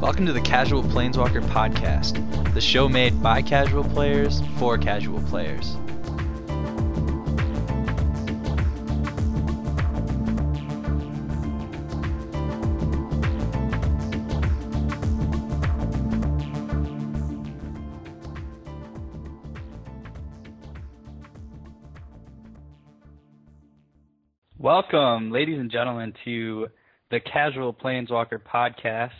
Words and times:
Welcome 0.00 0.26
to 0.26 0.32
the 0.32 0.40
Casual 0.40 0.84
Planeswalker 0.84 1.42
Podcast, 1.48 2.54
the 2.54 2.60
show 2.60 2.88
made 2.88 3.20
by 3.20 3.42
casual 3.42 3.82
players 3.82 4.40
for 4.56 4.78
casual 4.78 5.20
players. 5.22 5.76
Welcome, 24.56 25.32
ladies 25.32 25.58
and 25.58 25.72
gentlemen, 25.72 26.14
to 26.24 26.68
the 27.10 27.18
Casual 27.18 27.74
Planeswalker 27.74 28.38
Podcast 28.38 29.10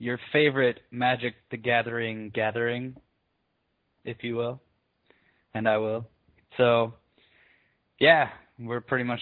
your 0.00 0.18
favorite 0.32 0.80
Magic 0.90 1.34
the 1.50 1.58
Gathering 1.58 2.30
gathering, 2.34 2.96
if 4.04 4.16
you 4.22 4.34
will, 4.34 4.60
and 5.54 5.68
I 5.68 5.76
will. 5.76 6.06
So, 6.56 6.94
yeah, 8.00 8.30
we're 8.58 8.80
pretty 8.80 9.04
much 9.04 9.20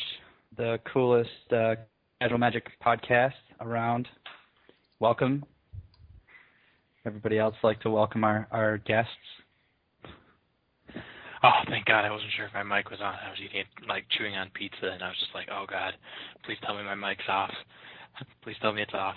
the 0.57 0.79
coolest 0.91 1.30
uh, 1.51 1.75
casual 2.23 2.38
Magic 2.38 2.65
podcast 2.85 3.33
around. 3.61 4.07
Welcome. 5.01 5.45
Everybody 7.05 7.38
else 7.38 7.57
like 7.65 7.80
to 7.80 7.91
welcome 7.91 8.23
our, 8.23 8.47
our 8.52 8.79
guests. 8.79 9.10
Oh, 11.43 11.51
thank 11.69 11.87
God! 11.87 12.05
I 12.05 12.10
wasn't 12.10 12.30
sure 12.37 12.47
if 12.47 12.55
my 12.55 12.63
mic 12.63 12.91
was 12.91 13.01
on. 13.01 13.15
I 13.15 13.30
was 13.30 13.38
eating, 13.45 13.65
like, 13.88 14.05
chewing 14.16 14.35
on 14.35 14.51
pizza, 14.55 14.91
and 14.93 15.02
I 15.02 15.09
was 15.09 15.16
just 15.21 15.35
like, 15.35 15.49
"Oh 15.52 15.66
God, 15.69 15.95
please 16.45 16.59
tell 16.65 16.77
me 16.77 16.83
my 16.83 16.97
mic's 16.97 17.23
off. 17.29 17.52
please 18.43 18.57
tell 18.60 18.73
me 18.73 18.83
it's 18.83 18.95
off." 18.95 19.15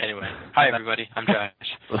Anyway, 0.00 0.28
hi 0.52 0.68
everybody. 0.68 1.08
I'm 1.14 1.24
Josh. 1.24 2.00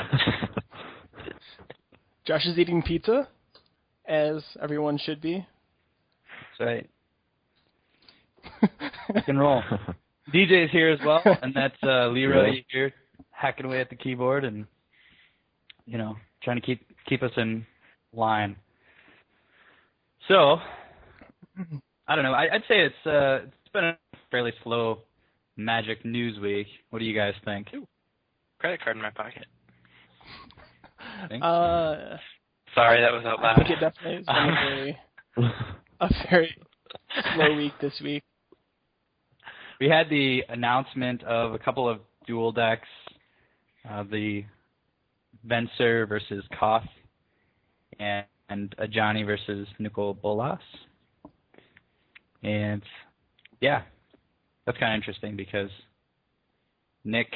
Josh 2.26 2.44
is 2.44 2.58
eating 2.58 2.82
pizza, 2.82 3.28
as 4.04 4.42
everyone 4.60 4.98
should 4.98 5.20
be. 5.20 5.46
That's 6.58 6.68
right. 6.68 6.90
Rock 9.14 9.24
and 9.28 9.38
roll. 9.38 9.62
DJ's 10.34 10.72
here 10.72 10.90
as 10.90 10.98
well, 11.06 11.22
and 11.24 11.54
that's 11.54 11.76
uh, 11.84 12.08
Leroy 12.08 12.50
yeah. 12.50 12.60
here, 12.68 12.92
hacking 13.30 13.66
away 13.66 13.80
at 13.80 13.90
the 13.90 13.96
keyboard 13.96 14.44
and 14.44 14.66
you 15.86 15.96
know 15.96 16.16
trying 16.42 16.56
to 16.56 16.66
keep 16.66 16.84
keep 17.08 17.22
us 17.22 17.32
in 17.36 17.64
line. 18.12 18.56
So, 20.26 20.56
I 22.08 22.16
don't 22.16 22.24
know. 22.24 22.32
I, 22.32 22.48
would 22.52 22.62
say 22.66 22.80
it's 22.80 23.06
uh, 23.06 23.46
it's 23.46 23.72
been 23.72 23.84
a 23.84 23.98
fairly 24.32 24.52
slow 24.64 24.98
Magic 25.56 26.04
News 26.04 26.38
Week. 26.40 26.66
What 26.90 26.98
do 26.98 27.04
you 27.04 27.14
guys 27.14 27.34
think? 27.44 27.68
Ooh, 27.74 27.86
credit 28.58 28.82
card 28.82 28.96
in 28.96 29.02
my 29.02 29.10
pocket. 29.10 29.46
Uh, 31.42 32.16
Sorry, 32.74 33.00
that 33.00 33.12
was 33.12 33.24
out 33.24 33.40
loud. 33.40 33.52
I 33.52 33.56
think 33.56 33.70
it 33.70 33.80
definitely 33.80 34.16
is 34.20 34.26
a 34.28 34.34
very, 34.34 34.98
a 36.00 36.10
very 36.28 36.56
slow 37.34 37.54
week 37.56 37.72
this 37.80 37.92
week. 38.02 38.24
We 39.80 39.88
had 39.88 40.08
the 40.08 40.42
announcement 40.48 41.22
of 41.24 41.52
a 41.54 41.58
couple 41.58 41.88
of 41.88 42.00
dual 42.26 42.52
decks, 42.52 42.88
uh, 43.88 44.02
the 44.04 44.44
Venser 45.46 46.08
versus 46.08 46.44
Koth, 46.58 46.82
and, 47.98 48.24
and 48.48 48.74
Ajani 48.78 49.24
versus 49.24 49.68
Nicol 49.78 50.14
Bolas. 50.14 50.58
And 52.42 52.82
yeah, 53.60 53.82
that's 54.66 54.78
kind 54.78 54.94
of 54.94 54.96
interesting 54.98 55.36
because 55.36 55.70
Nick, 57.04 57.28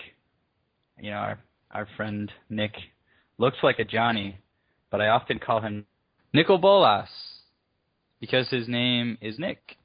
you 0.98 1.10
know, 1.10 1.16
our 1.16 1.38
our 1.70 1.86
friend 1.96 2.32
Nick, 2.48 2.72
looks 3.36 3.58
like 3.62 3.78
a 3.78 3.84
Johnny, 3.84 4.38
but 4.90 5.00
I 5.00 5.08
often 5.08 5.38
call 5.38 5.60
him 5.60 5.84
Nicol 6.32 6.58
Bolas 6.58 7.08
because 8.20 8.48
his 8.48 8.68
name 8.68 9.18
is 9.20 9.38
Nick. 9.38 9.76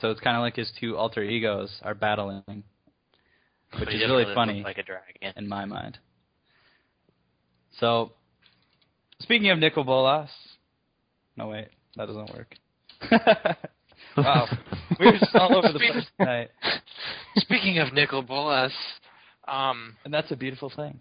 So 0.00 0.10
it's 0.10 0.20
kind 0.20 0.36
of 0.36 0.42
like 0.42 0.56
his 0.56 0.70
two 0.80 0.96
alter 0.96 1.22
egos 1.22 1.70
are 1.82 1.94
battling, 1.94 2.42
which 3.78 3.88
is 3.88 4.00
really, 4.00 4.24
really 4.24 4.34
funny 4.34 4.62
like 4.62 4.78
a 4.78 4.82
dragon. 4.82 5.32
in 5.36 5.48
my 5.48 5.64
mind. 5.64 5.98
So, 7.80 8.12
speaking 9.20 9.50
of 9.50 9.58
Nicol 9.58 9.84
Bolas, 9.84 10.30
no 11.36 11.48
wait, 11.48 11.68
that 11.96 12.06
doesn't 12.06 12.32
work. 12.32 12.54
Wow, 14.16 14.48
we're 15.00 15.18
just 15.18 15.34
all 15.34 15.56
over 15.56 15.72
the 15.72 15.78
place 15.78 16.06
tonight. 16.18 16.50
Speaking 17.36 17.78
of 17.78 17.92
Nicol 17.92 18.22
Bolas, 18.22 18.72
um, 19.46 19.96
and 20.04 20.12
that's 20.12 20.30
a 20.30 20.36
beautiful 20.36 20.70
thing. 20.74 21.00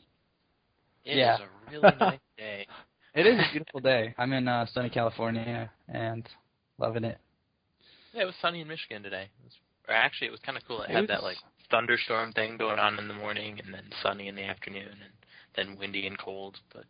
It 1.05 1.17
yeah. 1.17 1.35
is 1.35 1.41
a 1.41 1.71
really 1.71 1.95
nice 1.99 2.19
day. 2.37 2.67
It 3.15 3.25
is 3.25 3.39
a 3.39 3.51
beautiful 3.51 3.79
day. 3.79 4.13
I'm 4.17 4.33
in 4.33 4.47
uh, 4.47 4.65
sunny 4.73 4.89
California 4.89 5.71
and 5.87 6.27
loving 6.77 7.03
it. 7.03 7.17
Yeah, 8.13 8.23
it 8.23 8.25
was 8.25 8.35
sunny 8.41 8.61
in 8.61 8.67
Michigan 8.67 9.03
today. 9.03 9.23
It 9.23 9.43
was, 9.43 9.53
or 9.87 9.95
actually, 9.95 10.27
it 10.27 10.31
was 10.31 10.39
kind 10.41 10.57
of 10.57 10.63
cool. 10.67 10.81
It, 10.81 10.89
it 10.89 10.93
had 10.93 11.01
was... 11.01 11.07
that 11.07 11.23
like 11.23 11.37
thunderstorm 11.71 12.33
thing 12.33 12.57
going 12.57 12.79
on 12.79 12.99
in 12.99 13.07
the 13.07 13.13
morning, 13.13 13.59
and 13.63 13.73
then 13.73 13.83
sunny 14.03 14.27
in 14.27 14.35
the 14.35 14.43
afternoon, 14.43 14.89
and 14.91 15.13
then 15.55 15.77
windy 15.79 16.07
and 16.07 16.17
cold. 16.17 16.57
But 16.73 16.85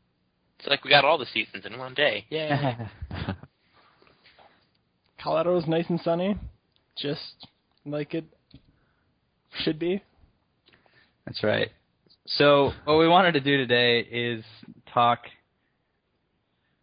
it's 0.60 0.68
like 0.68 0.84
we 0.84 0.90
got 0.90 1.06
all 1.06 1.18
the 1.18 1.26
seasons 1.34 1.66
in 1.66 1.78
one 1.78 1.94
day. 1.94 2.26
Yeah. 2.30 2.88
Colorado 5.22 5.58
is 5.58 5.68
nice 5.68 5.86
and 5.90 6.00
sunny, 6.04 6.38
just 6.98 7.48
like 7.86 8.14
it 8.14 8.26
should 9.64 9.80
be. 9.80 10.02
That's 11.26 11.44
right. 11.44 11.70
So 12.38 12.72
what 12.86 12.98
we 12.98 13.08
wanted 13.08 13.34
to 13.34 13.40
do 13.40 13.58
today 13.58 14.00
is 14.00 14.44
talk 14.94 15.20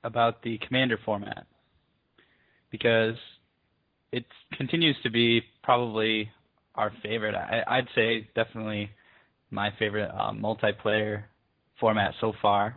about 0.03 0.43
the 0.43 0.59
commander 0.67 0.99
format 1.05 1.47
because 2.71 3.17
it 4.13 4.25
continues 4.57 4.97
to 5.03 5.11
be 5.11 5.43
probably 5.63 6.31
our 6.75 6.93
favorite. 7.03 7.35
I, 7.35 7.77
would 7.77 7.89
say 7.95 8.29
definitely 8.35 8.91
my 9.51 9.73
favorite 9.79 10.11
uh, 10.11 10.33
multiplayer 10.33 11.25
format 11.79 12.15
so 12.21 12.33
far, 12.43 12.77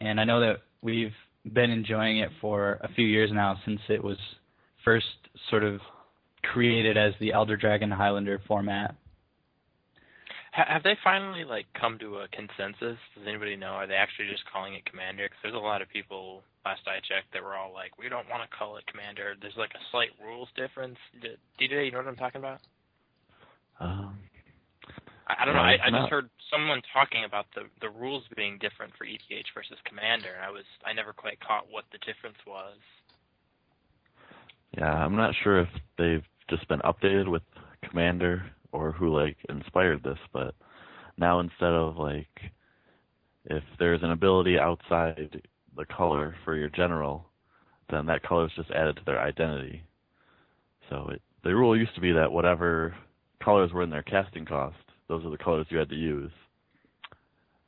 and 0.00 0.20
I 0.20 0.24
know 0.24 0.40
that 0.40 0.58
we've 0.82 1.14
been 1.52 1.70
enjoying 1.70 2.18
it 2.18 2.30
for 2.40 2.78
a 2.82 2.88
few 2.94 3.06
years 3.06 3.30
now 3.32 3.58
since 3.64 3.80
it 3.88 4.02
was 4.02 4.18
first 4.84 5.06
sort 5.48 5.64
of 5.64 5.80
created 6.42 6.96
as 6.96 7.12
the 7.20 7.32
Elder 7.32 7.56
Dragon 7.56 7.90
Highlander 7.90 8.40
format. 8.46 8.96
Have 10.52 10.82
they 10.82 10.98
finally 11.04 11.44
like 11.44 11.66
come 11.78 11.96
to 12.00 12.26
a 12.26 12.28
consensus? 12.28 12.98
Does 13.14 13.26
anybody 13.26 13.54
know? 13.54 13.78
Are 13.78 13.86
they 13.86 13.94
actually 13.94 14.26
just 14.28 14.42
calling 14.50 14.74
it 14.74 14.84
Commander? 14.84 15.26
Because 15.26 15.38
there's 15.42 15.54
a 15.54 15.58
lot 15.58 15.80
of 15.80 15.88
people 15.88 16.42
last 16.64 16.82
I 16.90 16.98
checked 17.06 17.32
that 17.32 17.42
were 17.42 17.54
all 17.54 17.72
like, 17.72 17.96
"We 17.98 18.08
don't 18.08 18.28
want 18.28 18.42
to 18.42 18.50
call 18.50 18.76
it 18.76 18.84
Commander." 18.90 19.36
There's 19.40 19.56
like 19.56 19.70
a 19.78 19.82
slight 19.92 20.10
rules 20.18 20.48
difference. 20.56 20.98
DJ, 21.60 21.86
you 21.86 21.92
know 21.92 21.98
what 21.98 22.08
I'm 22.08 22.16
talking 22.16 22.40
about? 22.40 22.60
Um, 23.78 24.18
I, 25.28 25.42
I 25.42 25.44
don't 25.44 25.54
know. 25.54 25.62
I, 25.62 25.78
I 25.78 25.90
just 25.90 26.10
heard 26.10 26.28
someone 26.50 26.82
talking 26.92 27.22
about 27.24 27.46
the 27.54 27.70
the 27.80 27.88
rules 27.88 28.24
being 28.34 28.58
different 28.58 28.92
for 28.98 29.06
EDH 29.06 29.54
versus 29.54 29.78
Commander, 29.86 30.34
and 30.34 30.44
I 30.44 30.50
was 30.50 30.66
I 30.84 30.92
never 30.92 31.12
quite 31.12 31.38
caught 31.40 31.70
what 31.70 31.84
the 31.92 31.98
difference 32.02 32.38
was. 32.46 32.76
Yeah, 34.76 34.92
I'm 34.92 35.16
not 35.16 35.34
sure 35.42 35.60
if 35.60 35.68
they've 35.98 36.24
just 36.48 36.66
been 36.68 36.80
updated 36.80 37.28
with 37.28 37.42
Commander 37.88 38.44
or 38.72 38.92
who 38.92 39.14
like 39.16 39.36
inspired 39.48 40.02
this, 40.02 40.18
but 40.32 40.54
now 41.16 41.40
instead 41.40 41.72
of 41.72 41.96
like 41.96 42.28
if 43.46 43.64
there's 43.78 44.02
an 44.02 44.12
ability 44.12 44.58
outside 44.58 45.42
the 45.76 45.84
color 45.86 46.34
for 46.44 46.56
your 46.56 46.68
general, 46.68 47.26
then 47.90 48.06
that 48.06 48.22
color 48.22 48.46
is 48.46 48.52
just 48.54 48.70
added 48.70 48.96
to 48.96 49.02
their 49.06 49.20
identity. 49.20 49.82
So 50.88 51.08
it 51.12 51.22
the 51.42 51.54
rule 51.54 51.76
used 51.76 51.94
to 51.94 52.00
be 52.00 52.12
that 52.12 52.30
whatever 52.30 52.94
colors 53.42 53.72
were 53.72 53.82
in 53.82 53.90
their 53.90 54.02
casting 54.02 54.44
cost, 54.44 54.76
those 55.08 55.24
are 55.24 55.30
the 55.30 55.38
colors 55.38 55.66
you 55.70 55.78
had 55.78 55.88
to 55.88 55.96
use. 55.96 56.30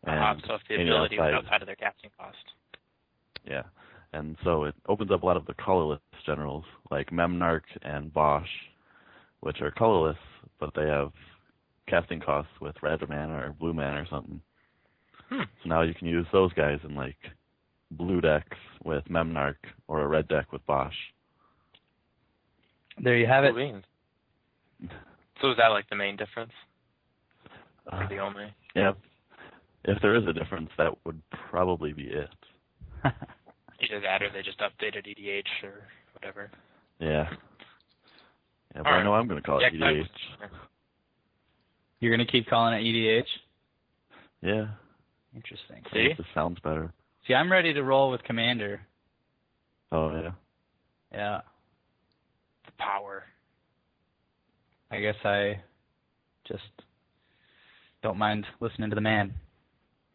And 0.05 0.41
uh, 0.43 0.47
so 0.47 0.55
if 0.55 0.61
the 0.69 0.75
ability 0.83 1.19
outside, 1.19 1.33
was 1.33 1.45
outside 1.45 1.63
of 1.63 1.67
their 1.67 1.77
casting 1.77 2.11
cost. 2.17 2.37
Yeah 3.49 3.63
and 4.13 4.37
so 4.45 4.65
it 4.65 4.75
opens 4.89 5.11
up 5.11 5.23
a 5.23 5.27
lot 5.27 5.37
of 5.37 5.47
the 5.47 5.55
colorless 5.55 6.01
generals 6.27 6.65
like 6.91 7.11
Memnarch 7.11 7.63
and 7.83 8.13
Bosch, 8.13 8.49
which 9.41 9.61
are 9.61 9.71
colorless, 9.71 10.19
but 10.61 10.71
they 10.75 10.87
have 10.87 11.13
casting 11.89 12.21
costs 12.21 12.53
with 12.61 12.77
red 12.83 13.01
mana 13.09 13.35
or 13.35 13.57
blue 13.59 13.73
mana 13.73 14.03
or 14.03 14.07
something. 14.11 14.41
Hmm. 15.29 15.43
So 15.63 15.69
now 15.69 15.83
you 15.83 15.95
can 15.95 16.09
use 16.09 16.27
those 16.33 16.53
guys 16.53 16.79
in 16.85 16.95
like 16.95 17.17
blue 17.91 18.21
decks 18.21 18.57
with 18.85 19.05
Memnarch 19.05 19.57
or 19.89 20.03
a 20.03 20.09
red 20.09 20.29
deck 20.29 20.53
with 20.53 20.65
Bosch. 20.67 20.95
There 23.03 23.17
you 23.17 23.27
have 23.27 23.45
it. 23.45 23.55
So 25.41 25.51
is 25.51 25.57
that 25.57 25.69
like 25.69 25.89
the 25.89 25.97
main 25.97 26.17
difference? 26.17 26.53
Or 27.91 28.03
uh, 28.03 28.09
the 28.09 28.19
only? 28.19 28.55
Yeah. 28.77 28.93
If 29.85 30.01
there 30.03 30.15
is 30.15 30.27
a 30.29 30.33
difference, 30.33 30.71
that 30.79 30.93
would 31.05 31.21
probably 31.51 31.93
be 31.93 32.05
it. 32.05 32.29
Either 33.83 34.01
that 34.01 34.23
or 34.23 34.31
they 34.33 34.43
just 34.43 34.61
updated 34.61 35.07
EDH 35.07 35.65
or 35.65 35.83
whatever. 36.15 36.51
Yeah. 36.99 37.29
Yeah, 38.75 38.83
but 38.83 38.87
All 38.87 38.95
I 38.95 39.03
know 39.03 39.15
I'm 39.15 39.29
going 39.29 39.41
to 39.41 39.47
call 39.47 39.61
yeah, 39.61 39.69
it 39.69 39.75
EDH. 39.75 40.07
You're 42.01 42.15
going 42.15 42.27
to 42.27 42.31
keep 42.31 42.49
calling 42.49 42.75
it 42.75 42.83
EDH? 42.83 43.25
Yeah. 44.41 44.67
Interesting. 45.35 45.83
See? 45.93 46.09
This 46.17 46.27
sounds 46.35 46.59
better. 46.61 46.93
See, 47.27 47.35
I'm 47.35 47.51
ready 47.51 47.73
to 47.73 47.83
roll 47.83 48.11
with 48.11 48.23
Commander. 48.25 48.81
Oh 49.93 50.11
yeah. 50.11 50.31
Yeah. 51.13 51.41
The 52.67 52.73
power. 52.79 53.25
I 54.91 55.01
guess 55.01 55.15
I 55.25 55.61
just 56.47 56.63
don't 58.03 58.19
mind 58.19 58.47
listening 58.61 58.91
to 58.91 58.95
the 58.95 59.01
man 59.01 59.33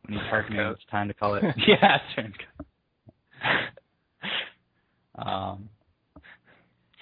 when 0.05 0.19
he's 0.19 0.29
tells 0.29 0.49
me 0.49 0.57
it's 0.59 0.81
time 0.91 1.07
to 1.07 1.13
call 1.13 1.35
it. 1.35 1.43
yeah, 1.67 1.97
turncoat. 2.15 2.66
Um, 5.17 5.69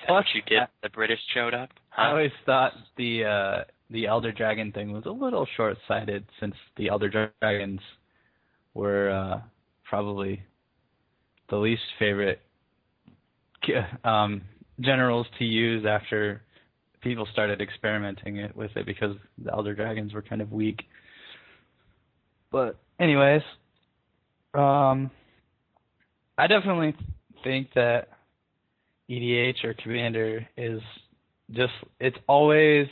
what 0.08 0.26
you 0.34 0.42
get? 0.48 0.70
The 0.84 0.90
British 0.90 1.20
showed 1.34 1.54
up. 1.54 1.70
I 1.98 2.10
always 2.10 2.32
thought 2.46 2.74
the 2.98 3.26
uh, 3.26 3.64
the 3.90 4.08
Elder 4.08 4.32
Dragon 4.32 4.72
thing 4.72 4.92
was 4.92 5.06
a 5.06 5.12
little 5.12 5.48
short-sighted, 5.58 6.26
since 6.40 6.56
the 6.78 6.90
Elder 6.90 7.32
Dragons 7.42 7.80
were 8.74 9.10
uh, 9.10 9.42
probably 9.84 10.44
the 11.50 11.58
least 11.58 11.84
favorite 12.00 12.42
um, 14.04 14.42
generals 14.80 15.28
to 15.40 15.46
use 15.46 15.86
after 15.88 16.42
people 17.02 17.28
started 17.32 17.62
experimenting 17.62 18.38
it 18.38 18.56
with 18.56 18.72
it 18.76 18.86
because 18.86 19.16
the 19.38 19.52
Elder 19.52 19.76
Dragons 19.76 20.14
were 20.14 20.22
kind 20.22 20.42
of 20.42 20.52
weak. 20.52 20.84
But 22.52 22.78
anyways, 23.00 23.42
um, 24.54 25.12
I 26.38 26.48
definitely 26.48 26.96
think 27.46 27.70
that 27.76 28.10
EDH 29.10 29.64
or 29.64 29.74
Commander 29.76 30.46
is 30.58 30.82
just 31.52 31.74
it's 32.00 32.18
always 32.28 32.88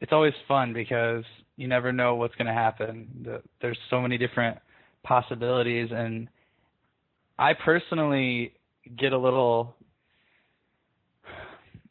it's 0.00 0.12
always 0.12 0.32
fun 0.46 0.72
because 0.72 1.24
you 1.56 1.66
never 1.66 1.92
know 1.92 2.14
what's 2.14 2.36
going 2.36 2.46
to 2.46 2.52
happen. 2.52 3.40
There's 3.60 3.78
so 3.90 4.00
many 4.00 4.16
different 4.16 4.58
possibilities, 5.02 5.90
and 5.92 6.28
I 7.36 7.54
personally 7.54 8.54
get 8.96 9.12
a 9.12 9.18
little, 9.18 9.74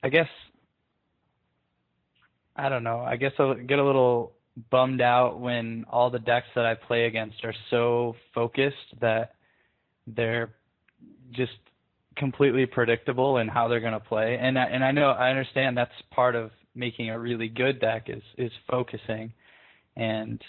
I 0.01 0.07
guess, 0.07 0.29
I 2.55 2.69
don't 2.69 2.83
know. 2.83 3.01
I 3.01 3.17
guess 3.17 3.33
I 3.37 3.55
get 3.55 3.79
a 3.79 3.83
little 3.83 4.31
bummed 4.71 5.01
out 5.01 5.39
when 5.39 5.85
all 5.89 6.09
the 6.09 6.19
decks 6.19 6.47
that 6.55 6.65
I 6.65 6.73
play 6.75 7.05
against 7.05 7.43
are 7.43 7.53
so 7.69 8.15
focused 8.33 8.99
that 9.01 9.35
they're 10.07 10.56
just 11.31 11.51
completely 12.15 12.65
predictable 12.65 13.37
in 13.37 13.47
how 13.47 13.67
they're 13.67 13.79
going 13.79 13.93
to 13.93 13.99
play. 13.99 14.37
And 14.39 14.57
I, 14.57 14.63
and 14.65 14.83
I 14.83 14.91
know 14.91 15.09
I 15.11 15.29
understand 15.29 15.77
that's 15.77 15.91
part 16.11 16.35
of 16.35 16.51
making 16.75 17.09
a 17.09 17.19
really 17.19 17.47
good 17.47 17.79
deck 17.79 18.07
is 18.07 18.21
is 18.37 18.51
focusing, 18.69 19.33
and 19.95 20.41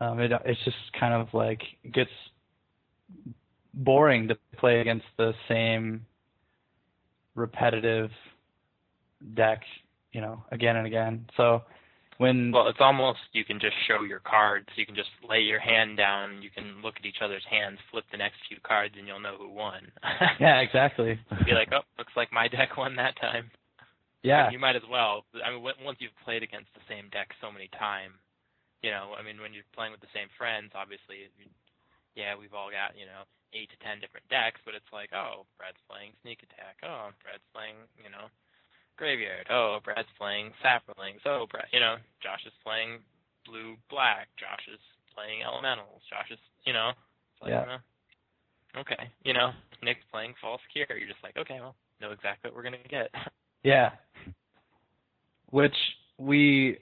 um, 0.00 0.20
it 0.20 0.32
it's 0.44 0.64
just 0.64 0.76
kind 0.98 1.14
of 1.14 1.32
like 1.32 1.62
it 1.84 1.92
gets 1.92 2.10
boring 3.74 4.28
to 4.28 4.36
play 4.56 4.80
against 4.80 5.06
the 5.16 5.32
same 5.48 6.04
repetitive 7.34 8.10
deck, 9.34 9.62
you 10.12 10.20
know, 10.20 10.42
again 10.50 10.76
and 10.76 10.86
again. 10.86 11.26
So 11.36 11.62
when 12.18 12.52
Well, 12.52 12.68
it's 12.68 12.82
almost 12.82 13.18
you 13.32 13.44
can 13.44 13.58
just 13.58 13.74
show 13.86 14.02
your 14.02 14.20
cards. 14.20 14.66
You 14.76 14.84
can 14.84 14.94
just 14.94 15.10
lay 15.22 15.40
your 15.40 15.60
hand 15.60 15.96
down. 15.96 16.42
You 16.42 16.50
can 16.50 16.82
look 16.82 16.94
at 16.98 17.06
each 17.06 17.22
other's 17.22 17.46
hands, 17.48 17.78
flip 17.90 18.04
the 18.10 18.18
next 18.18 18.38
few 18.48 18.58
cards, 18.62 18.94
and 18.98 19.06
you'll 19.06 19.22
know 19.22 19.38
who 19.38 19.48
won. 19.48 19.86
yeah, 20.40 20.58
exactly. 20.60 21.18
Be 21.46 21.54
like, 21.54 21.70
oh, 21.72 21.86
looks 21.96 22.14
like 22.18 22.32
my 22.32 22.46
deck 22.48 22.76
won 22.76 22.96
that 22.96 23.18
time. 23.20 23.50
Yeah, 24.26 24.50
You 24.50 24.58
might 24.58 24.74
as 24.74 24.82
well. 24.90 25.22
I 25.46 25.54
mean, 25.54 25.62
once 25.62 26.02
you've 26.02 26.24
played 26.26 26.42
against 26.42 26.74
the 26.74 26.82
same 26.90 27.06
deck 27.14 27.30
so 27.38 27.54
many 27.54 27.70
times, 27.78 28.18
you 28.82 28.90
know, 28.90 29.14
I 29.14 29.22
mean, 29.22 29.38
when 29.38 29.54
you're 29.54 29.66
playing 29.78 29.94
with 29.94 30.02
the 30.02 30.10
same 30.10 30.26
friends, 30.34 30.74
obviously, 30.74 31.30
you, 31.38 31.46
yeah, 32.18 32.34
we've 32.34 32.52
all 32.52 32.66
got, 32.66 32.98
you 32.98 33.06
know, 33.06 33.22
eight 33.54 33.70
to 33.70 33.78
ten 33.78 34.02
different 34.02 34.26
decks, 34.26 34.58
but 34.66 34.74
it's 34.74 34.90
like, 34.90 35.14
oh, 35.14 35.46
Brad's 35.54 35.78
playing 35.86 36.18
Sneak 36.26 36.42
Attack. 36.42 36.82
Oh, 36.82 37.14
Brad's 37.22 37.46
playing, 37.54 37.78
you 38.02 38.10
know, 38.10 38.26
Graveyard. 38.98 39.46
Oh, 39.50 39.78
Brad's 39.84 40.08
playing 40.18 40.50
Saprolings. 40.62 41.22
Oh, 41.24 41.46
Brad, 41.50 41.66
you 41.72 41.80
know, 41.80 41.96
Josh 42.22 42.42
is 42.44 42.52
playing 42.64 42.98
Blue 43.46 43.76
Black. 43.88 44.28
Josh 44.38 44.66
is 44.72 44.80
playing 45.14 45.42
Elementals. 45.46 46.02
Josh 46.10 46.28
is, 46.30 46.38
you 46.66 46.72
know, 46.72 46.90
like, 47.40 47.50
Yeah. 47.50 47.78
uh, 48.76 48.80
okay, 48.80 49.08
you 49.24 49.32
know, 49.32 49.52
Nick's 49.82 50.04
playing 50.12 50.34
False 50.40 50.60
Cure. 50.72 50.86
You're 50.98 51.08
just 51.08 51.22
like, 51.22 51.36
okay, 51.36 51.60
well, 51.60 51.74
know 52.00 52.10
exactly 52.10 52.50
what 52.50 52.56
we're 52.56 52.64
gonna 52.64 52.78
get. 52.90 53.10
Yeah. 53.64 53.90
Which 55.50 55.74
we, 56.16 56.78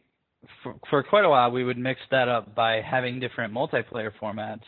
for, 0.62 0.74
for 0.90 1.02
quite 1.02 1.24
a 1.24 1.28
while, 1.28 1.50
we 1.50 1.64
would 1.64 1.78
mix 1.78 2.00
that 2.10 2.28
up 2.28 2.54
by 2.54 2.82
having 2.82 3.18
different 3.18 3.52
multiplayer 3.54 4.10
formats. 4.20 4.60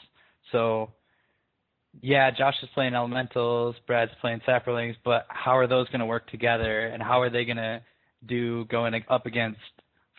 So, 0.50 0.90
yeah, 2.02 2.30
Josh 2.30 2.54
is 2.62 2.68
playing 2.74 2.94
Elementals, 2.94 3.76
Brad's 3.86 4.12
playing 4.20 4.40
Saprolings, 4.46 4.96
but 5.04 5.26
how 5.28 5.56
are 5.56 5.66
those 5.66 5.88
going 5.88 6.00
to 6.00 6.06
work 6.06 6.30
together, 6.30 6.86
and 6.86 7.02
how 7.02 7.20
are 7.20 7.30
they 7.30 7.44
going 7.44 7.56
to 7.56 7.80
do 8.26 8.64
going 8.66 8.94
up 9.08 9.26
against 9.26 9.60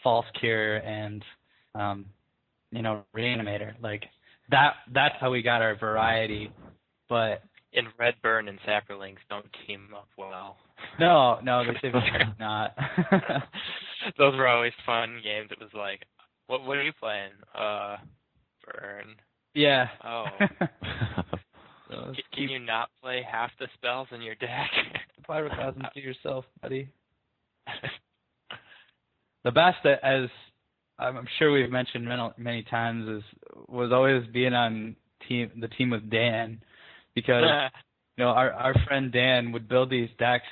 False 0.03 0.25
Cure 0.39 0.77
and, 0.77 1.23
um, 1.75 2.05
you 2.71 2.81
know, 2.81 3.03
Reanimator? 3.15 3.73
Like 3.81 4.03
that. 4.51 4.73
That's 4.93 5.15
how 5.19 5.31
we 5.31 5.41
got 5.41 5.61
our 5.61 5.75
variety. 5.75 6.51
But 7.07 7.43
and 7.73 7.87
Redburn 7.97 8.47
and 8.47 8.59
Saprolings 8.67 9.17
don't 9.29 9.45
team 9.67 9.87
up 9.95 10.07
well. 10.17 10.57
no, 10.99 11.39
no, 11.43 11.63
they're 11.81 12.33
not. 12.39 12.75
Those 14.17 14.35
were 14.35 14.47
always 14.47 14.73
fun 14.85 15.19
games. 15.23 15.49
It 15.51 15.59
was 15.59 15.69
like, 15.73 16.01
what 16.47 16.65
what 16.65 16.77
are 16.77 16.83
you 16.83 16.93
playing? 16.99 17.31
Uh, 17.57 17.97
Burn. 18.65 19.15
yeah. 19.53 19.87
Oh, 20.03 20.25
So 21.89 22.13
C- 22.15 22.24
can 22.33 22.50
you 22.50 22.59
not 22.59 22.89
play 23.01 23.25
half 23.30 23.51
the 23.59 23.68
spells 23.75 24.07
in 24.13 24.21
your 24.21 24.36
deck? 24.36 24.69
Pyroclasm 25.30 25.81
to 25.94 26.00
yourself, 26.00 26.45
buddy. 26.62 26.89
The 29.45 29.51
best, 29.51 29.77
as 29.86 30.27
I'm 31.00 31.25
sure 31.38 31.53
we've 31.53 31.71
mentioned 31.71 32.03
many, 32.03 32.30
many 32.38 32.63
times, 32.63 33.07
is 33.07 33.24
was 33.69 33.91
always 33.94 34.27
being 34.33 34.53
on 34.53 34.97
team 35.27 35.50
the 35.62 35.69
team 35.69 35.91
with 35.91 36.09
Dan, 36.09 36.62
because 37.15 37.45
you 38.18 38.25
know 38.25 38.31
our 38.31 38.51
our 38.51 38.74
friend 38.86 39.13
Dan 39.13 39.53
would 39.53 39.69
build 39.69 39.89
these 39.89 40.09
decks. 40.19 40.44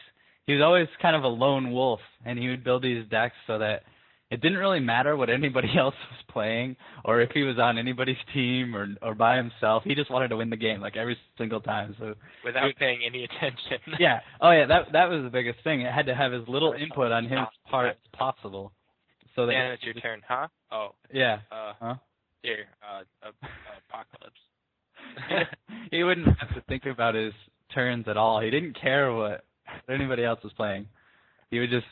He 0.46 0.54
was 0.54 0.62
always 0.62 0.88
kind 1.02 1.18
of 1.18 1.26
a 1.26 1.28
lone 1.28 1.72
wolf, 1.74 2.00
and 2.26 2.40
he 2.40 2.48
would 2.48 2.64
build 2.64 2.82
these 2.82 3.06
decks 3.10 3.36
so 3.46 3.60
that 3.60 3.84
it 4.30 4.42
didn't 4.42 4.58
really 4.58 4.80
matter 4.80 5.16
what 5.16 5.30
anybody 5.30 5.70
else 5.78 5.96
was 6.12 6.20
playing 6.30 6.76
or 7.06 7.22
if 7.22 7.32
he 7.32 7.44
was 7.44 7.58
on 7.60 7.78
anybody's 7.78 8.18
team 8.34 8.76
or 8.76 8.88
or 9.02 9.16
by 9.16 9.38
himself. 9.38 9.84
He 9.86 9.96
just 9.96 10.12
wanted 10.12 10.30
to 10.30 10.38
win 10.38 10.50
the 10.50 10.58
game 10.58 10.82
like 10.82 10.98
every 10.98 11.18
single 11.38 11.62
time. 11.62 11.96
So 12.00 12.14
Without 12.44 12.76
paying 12.78 13.00
any 13.06 13.24
attention. 13.24 13.80
yeah. 14.00 14.20
Oh 14.42 14.52
yeah, 14.52 14.66
that 14.68 14.92
that 14.94 15.10
was 15.10 15.24
the 15.24 15.30
biggest 15.30 15.64
thing. 15.64 15.82
It 15.82 15.94
had 15.94 16.06
to 16.08 16.16
have 16.16 16.34
as 16.34 16.42
little 16.48 16.74
input 16.74 17.12
on 17.12 17.24
his 17.26 17.40
part 17.70 17.90
as 17.90 17.96
possible. 18.14 18.72
So 19.36 19.46
that 19.46 19.54
Dan, 19.54 19.72
it's 19.72 19.84
your 19.84 19.94
turn, 19.94 20.22
huh? 20.28 20.48
Oh, 20.72 20.90
yeah. 21.14 21.40
uh, 21.52 21.74
Huh? 21.80 21.96
here, 22.42 22.66
uh, 22.82 23.04
uh, 23.28 23.48
apocalypse. 23.88 25.48
he 25.92 26.04
wouldn't 26.04 26.28
have 26.40 26.54
to 26.56 26.62
think 26.68 26.86
about 26.86 27.14
his 27.14 27.34
turns 27.74 28.08
at 28.08 28.18
all. 28.18 28.42
He 28.42 28.50
didn't 28.50 28.80
care 28.80 29.14
what 29.14 29.44
anybody 29.90 30.24
else 30.24 30.40
was 30.44 30.54
playing. 30.54 30.88
He 31.52 31.60
would 31.60 31.70
just 31.70 31.86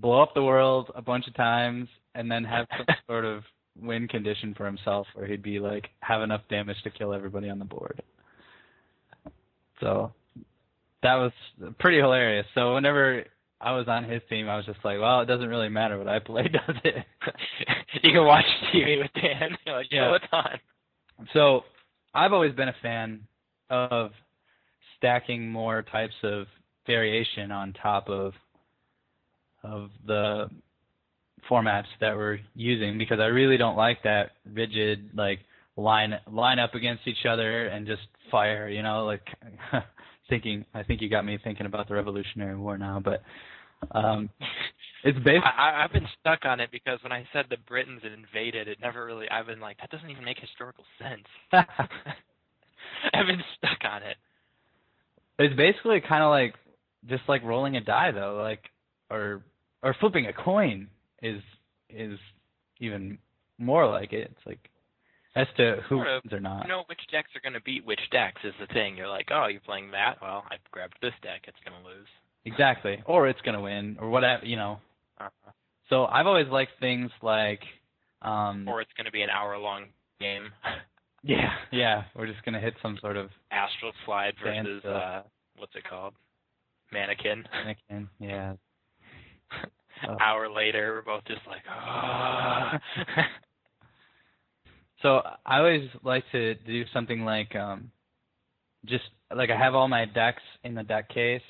blow 0.00 0.22
up 0.22 0.34
the 0.34 0.42
world 0.42 0.90
a 0.94 1.02
bunch 1.02 1.26
of 1.26 1.34
times 1.34 1.88
and 2.14 2.30
then 2.30 2.44
have 2.44 2.66
some 2.76 2.86
sort 3.06 3.24
of 3.24 3.42
win 3.80 4.08
condition 4.08 4.54
for 4.54 4.66
himself 4.66 5.06
where 5.14 5.26
he'd 5.26 5.42
be 5.42 5.58
like 5.60 5.88
have 6.00 6.22
enough 6.22 6.40
damage 6.50 6.76
to 6.82 6.90
kill 6.90 7.12
everybody 7.12 7.48
on 7.48 7.58
the 7.58 7.64
board. 7.64 8.02
So 9.80 10.12
that 11.02 11.14
was 11.14 11.32
pretty 11.78 11.98
hilarious. 11.98 12.46
So 12.54 12.74
whenever 12.74 13.24
I 13.60 13.72
was 13.76 13.86
on 13.88 14.04
his 14.04 14.20
team, 14.28 14.48
I 14.48 14.56
was 14.56 14.66
just 14.66 14.84
like, 14.84 15.00
well, 15.00 15.20
it 15.20 15.26
doesn't 15.26 15.48
really 15.48 15.68
matter 15.68 15.98
what 15.98 16.08
I 16.08 16.18
play, 16.18 16.42
does 16.48 16.76
it? 16.84 17.04
you 18.02 18.12
can 18.12 18.24
watch 18.24 18.44
TV 18.74 18.98
with 18.98 19.10
Dan. 19.14 19.56
You're 19.66 19.76
like, 19.76 19.86
Yeah. 19.90 20.14
it's 20.16 20.24
on. 20.32 20.58
So 21.32 21.62
I've 22.14 22.32
always 22.32 22.54
been 22.54 22.68
a 22.68 22.74
fan 22.82 23.20
of 23.70 24.10
stacking 24.96 25.48
more 25.48 25.82
types 25.82 26.14
of 26.22 26.46
variation 26.86 27.50
on 27.52 27.72
top 27.74 28.08
of 28.08 28.32
of 29.62 29.90
the 30.06 30.48
formats 31.50 31.86
that 32.00 32.16
we're 32.16 32.38
using 32.54 32.98
because 32.98 33.20
I 33.20 33.26
really 33.26 33.56
don't 33.56 33.76
like 33.76 34.02
that 34.02 34.32
rigid 34.52 35.10
like 35.14 35.40
line 35.76 36.14
line 36.30 36.58
up 36.58 36.74
against 36.74 37.06
each 37.06 37.26
other 37.28 37.66
and 37.68 37.86
just 37.86 38.02
fire, 38.30 38.68
you 38.68 38.82
know, 38.82 39.04
like 39.04 39.22
thinking 40.28 40.64
I 40.74 40.82
think 40.82 41.00
you 41.00 41.08
got 41.08 41.24
me 41.24 41.38
thinking 41.42 41.66
about 41.66 41.88
the 41.88 41.94
Revolutionary 41.94 42.56
War 42.56 42.76
now, 42.76 43.00
but 43.02 43.22
um 43.92 44.30
it's 45.04 45.18
based 45.20 45.44
I, 45.44 45.84
I've 45.84 45.92
been 45.92 46.08
stuck 46.20 46.40
on 46.44 46.60
it 46.60 46.70
because 46.72 46.98
when 47.02 47.12
I 47.12 47.26
said 47.32 47.46
the 47.48 47.56
Britons 47.68 48.02
invaded, 48.04 48.66
it 48.66 48.78
never 48.80 49.04
really. 49.04 49.28
I've 49.30 49.46
been 49.46 49.60
like, 49.60 49.78
that 49.78 49.90
doesn't 49.90 50.10
even 50.10 50.24
make 50.24 50.38
historical 50.40 50.84
sense. 50.98 51.24
I've 51.52 53.26
been 53.26 53.42
stuck 53.56 53.78
on 53.84 54.02
it. 54.02 54.16
It's 55.38 55.54
basically 55.56 56.00
kind 56.00 56.24
of 56.24 56.30
like 56.30 56.54
just 57.08 57.22
like 57.28 57.44
rolling 57.44 57.76
a 57.76 57.80
die 57.80 58.10
though, 58.10 58.40
like 58.42 58.64
or 59.10 59.42
or 59.82 59.94
flipping 60.00 60.26
a 60.26 60.32
coin 60.32 60.88
is 61.22 61.40
is 61.90 62.18
even 62.80 63.18
more 63.58 63.88
like 63.88 64.12
it. 64.12 64.30
It's 64.36 64.46
like 64.46 64.70
as 65.36 65.46
to 65.56 65.76
who 65.88 65.96
Sort 65.98 66.08
of. 66.08 66.22
wins 66.24 66.32
or 66.32 66.40
not. 66.40 66.62
You 66.64 66.68
know 66.68 66.82
which 66.86 67.00
decks 67.12 67.30
are 67.36 67.40
going 67.40 67.52
to 67.54 67.60
beat 67.62 67.84
which 67.84 68.00
decks 68.10 68.40
is 68.44 68.54
the 68.60 68.66
thing. 68.72 68.96
You're 68.96 69.08
like, 69.08 69.28
oh, 69.32 69.46
you're 69.46 69.60
playing 69.60 69.90
that. 69.92 70.16
Well, 70.20 70.44
I 70.50 70.56
grabbed 70.70 70.96
this 71.00 71.12
deck. 71.22 71.42
It's 71.46 71.58
going 71.64 71.80
to 71.80 71.88
lose. 71.88 72.06
Exactly. 72.44 73.02
Or 73.04 73.28
it's 73.28 73.40
gonna 73.42 73.60
win, 73.60 73.96
or 74.00 74.08
whatever. 74.10 74.44
You 74.46 74.56
know. 74.56 74.78
Uh-huh. 75.20 75.50
So 75.90 76.04
I've 76.06 76.26
always 76.26 76.48
liked 76.48 76.72
things 76.80 77.10
like, 77.22 77.60
um, 78.22 78.66
Or 78.68 78.80
it's 78.80 78.92
going 78.96 79.06
to 79.06 79.10
be 79.12 79.22
an 79.22 79.30
hour 79.30 79.56
long 79.58 79.86
game. 80.20 80.44
yeah, 81.22 81.50
yeah. 81.72 82.02
We're 82.14 82.26
just 82.26 82.44
gonna 82.44 82.60
hit 82.60 82.74
some 82.82 82.96
sort 83.00 83.16
of 83.16 83.30
Astral 83.50 83.92
Slide 84.06 84.34
versus 84.42 84.84
uh, 84.84 85.22
what's 85.56 85.74
it 85.74 85.84
called? 85.88 86.14
Mannequin. 86.92 87.44
mannequin. 87.64 88.08
Yeah. 88.18 88.54
Oh. 89.52 90.16
hour 90.20 90.48
later, 90.50 90.92
we're 90.94 91.02
both 91.02 91.24
just 91.26 91.46
like, 91.46 91.62
ah. 91.68 92.78
So 95.02 95.22
I 95.46 95.58
always 95.58 95.88
like 96.02 96.24
to 96.32 96.54
do 96.54 96.84
something 96.92 97.24
like 97.24 97.54
um 97.54 97.90
just 98.86 99.04
like 99.34 99.50
I 99.50 99.56
have 99.56 99.74
all 99.74 99.88
my 99.88 100.04
decks 100.06 100.42
in 100.64 100.74
the 100.74 100.82
deck 100.82 101.08
case 101.08 101.42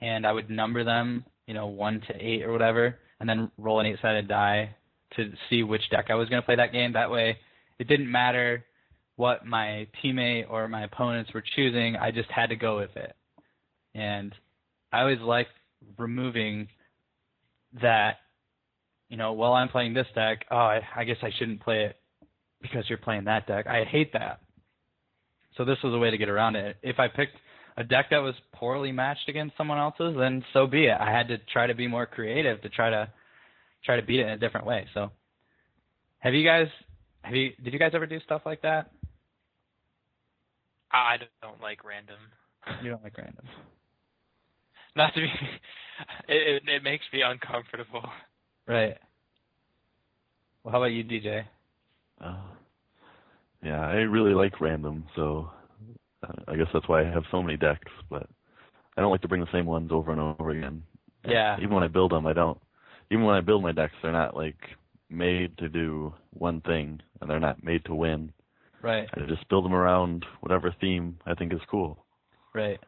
and 0.00 0.26
I 0.26 0.32
would 0.32 0.50
number 0.50 0.84
them, 0.84 1.24
you 1.46 1.54
know, 1.54 1.66
one 1.68 2.00
to 2.08 2.14
eight 2.14 2.42
or 2.42 2.52
whatever, 2.52 2.98
and 3.20 3.28
then 3.28 3.50
roll 3.56 3.80
an 3.80 3.86
eight 3.86 3.98
sided 4.02 4.28
die 4.28 4.74
to 5.16 5.32
see 5.48 5.62
which 5.62 5.88
deck 5.90 6.06
I 6.10 6.14
was 6.14 6.28
gonna 6.28 6.42
play 6.42 6.56
that 6.56 6.72
game. 6.72 6.92
That 6.92 7.10
way 7.10 7.38
it 7.78 7.88
didn't 7.88 8.10
matter 8.10 8.64
what 9.16 9.46
my 9.46 9.86
teammate 10.02 10.50
or 10.50 10.68
my 10.68 10.84
opponents 10.84 11.32
were 11.32 11.44
choosing, 11.54 11.96
I 11.96 12.10
just 12.10 12.30
had 12.30 12.50
to 12.50 12.56
go 12.56 12.76
with 12.78 12.94
it. 12.96 13.14
And 13.94 14.34
I 14.92 15.00
always 15.00 15.20
like 15.20 15.48
removing 15.98 16.68
that, 17.82 18.18
you 19.08 19.16
know, 19.16 19.32
well 19.32 19.52
I'm 19.52 19.68
playing 19.68 19.94
this 19.94 20.06
deck, 20.14 20.44
oh 20.50 20.56
I, 20.56 20.80
I 20.94 21.04
guess 21.04 21.18
I 21.22 21.30
shouldn't 21.38 21.62
play 21.62 21.84
it 21.84 21.96
because 22.62 22.84
you're 22.88 22.98
playing 22.98 23.24
that 23.24 23.46
deck. 23.46 23.66
I 23.66 23.84
hate 23.84 24.12
that. 24.12 24.40
So 25.56 25.64
this 25.64 25.78
was 25.82 25.94
a 25.94 25.98
way 25.98 26.10
to 26.10 26.18
get 26.18 26.28
around 26.28 26.56
it. 26.56 26.76
If 26.82 26.98
I 26.98 27.08
picked 27.08 27.36
a 27.76 27.84
deck 27.84 28.06
that 28.10 28.18
was 28.18 28.34
poorly 28.52 28.92
matched 28.92 29.28
against 29.28 29.56
someone 29.56 29.78
else's, 29.78 30.14
then 30.18 30.44
so 30.52 30.66
be 30.66 30.86
it. 30.86 30.96
I 30.98 31.10
had 31.10 31.28
to 31.28 31.38
try 31.38 31.66
to 31.66 31.74
be 31.74 31.86
more 31.86 32.06
creative 32.06 32.60
to 32.62 32.68
try 32.68 32.90
to 32.90 33.10
try 33.84 33.96
to 33.96 34.02
beat 34.02 34.20
it 34.20 34.26
in 34.26 34.30
a 34.30 34.38
different 34.38 34.66
way. 34.66 34.86
So 34.94 35.10
have 36.18 36.34
you 36.34 36.44
guys 36.44 36.68
have 37.22 37.34
you 37.34 37.52
did 37.62 37.72
you 37.72 37.78
guys 37.78 37.92
ever 37.94 38.06
do 38.06 38.20
stuff 38.20 38.42
like 38.44 38.62
that? 38.62 38.90
I 40.92 41.16
don't 41.42 41.60
like 41.60 41.84
random. 41.84 42.18
You 42.82 42.90
don't 42.90 43.02
like 43.02 43.16
random. 43.18 43.44
Not 44.96 45.14
to 45.14 45.20
be. 45.20 45.28
It, 46.28 46.62
it 46.66 46.68
it 46.68 46.82
makes 46.82 47.04
me 47.10 47.22
uncomfortable. 47.22 48.04
Right. 48.68 48.98
Well 50.62 50.72
how 50.72 50.76
about 50.76 50.92
you, 50.92 51.02
DJ? 51.02 51.44
Uh, 52.22 52.36
yeah, 53.64 53.80
I 53.80 53.94
really 53.94 54.34
like 54.34 54.60
random, 54.60 55.04
so 55.16 55.48
uh, 56.22 56.32
I 56.48 56.56
guess 56.56 56.66
that's 56.74 56.86
why 56.86 57.00
I 57.00 57.10
have 57.10 57.22
so 57.30 57.42
many 57.42 57.56
decks. 57.56 57.90
But 58.10 58.28
I 58.94 59.00
don't 59.00 59.10
like 59.10 59.22
to 59.22 59.28
bring 59.28 59.40
the 59.40 59.50
same 59.52 59.64
ones 59.64 59.90
over 59.90 60.12
and 60.12 60.20
over 60.20 60.50
again. 60.50 60.82
Yeah. 61.26 61.56
Even 61.58 61.72
when 61.72 61.82
I 61.82 61.88
build 61.88 62.12
them, 62.12 62.26
I 62.26 62.34
don't. 62.34 62.58
Even 63.10 63.24
when 63.24 63.36
I 63.36 63.40
build 63.40 63.62
my 63.62 63.72
decks, 63.72 63.94
they're 64.02 64.12
not 64.12 64.36
like 64.36 64.58
made 65.08 65.56
to 65.58 65.68
do 65.70 66.12
one 66.34 66.60
thing, 66.60 67.00
and 67.20 67.30
they're 67.30 67.40
not 67.40 67.64
made 67.64 67.86
to 67.86 67.94
win. 67.94 68.32
Right. 68.82 69.08
I 69.14 69.20
just 69.26 69.48
build 69.48 69.64
them 69.64 69.74
around 69.74 70.26
whatever 70.40 70.74
theme 70.78 71.18
I 71.24 71.34
think 71.34 71.54
is 71.54 71.60
cool. 71.70 72.04
Right. 72.54 72.80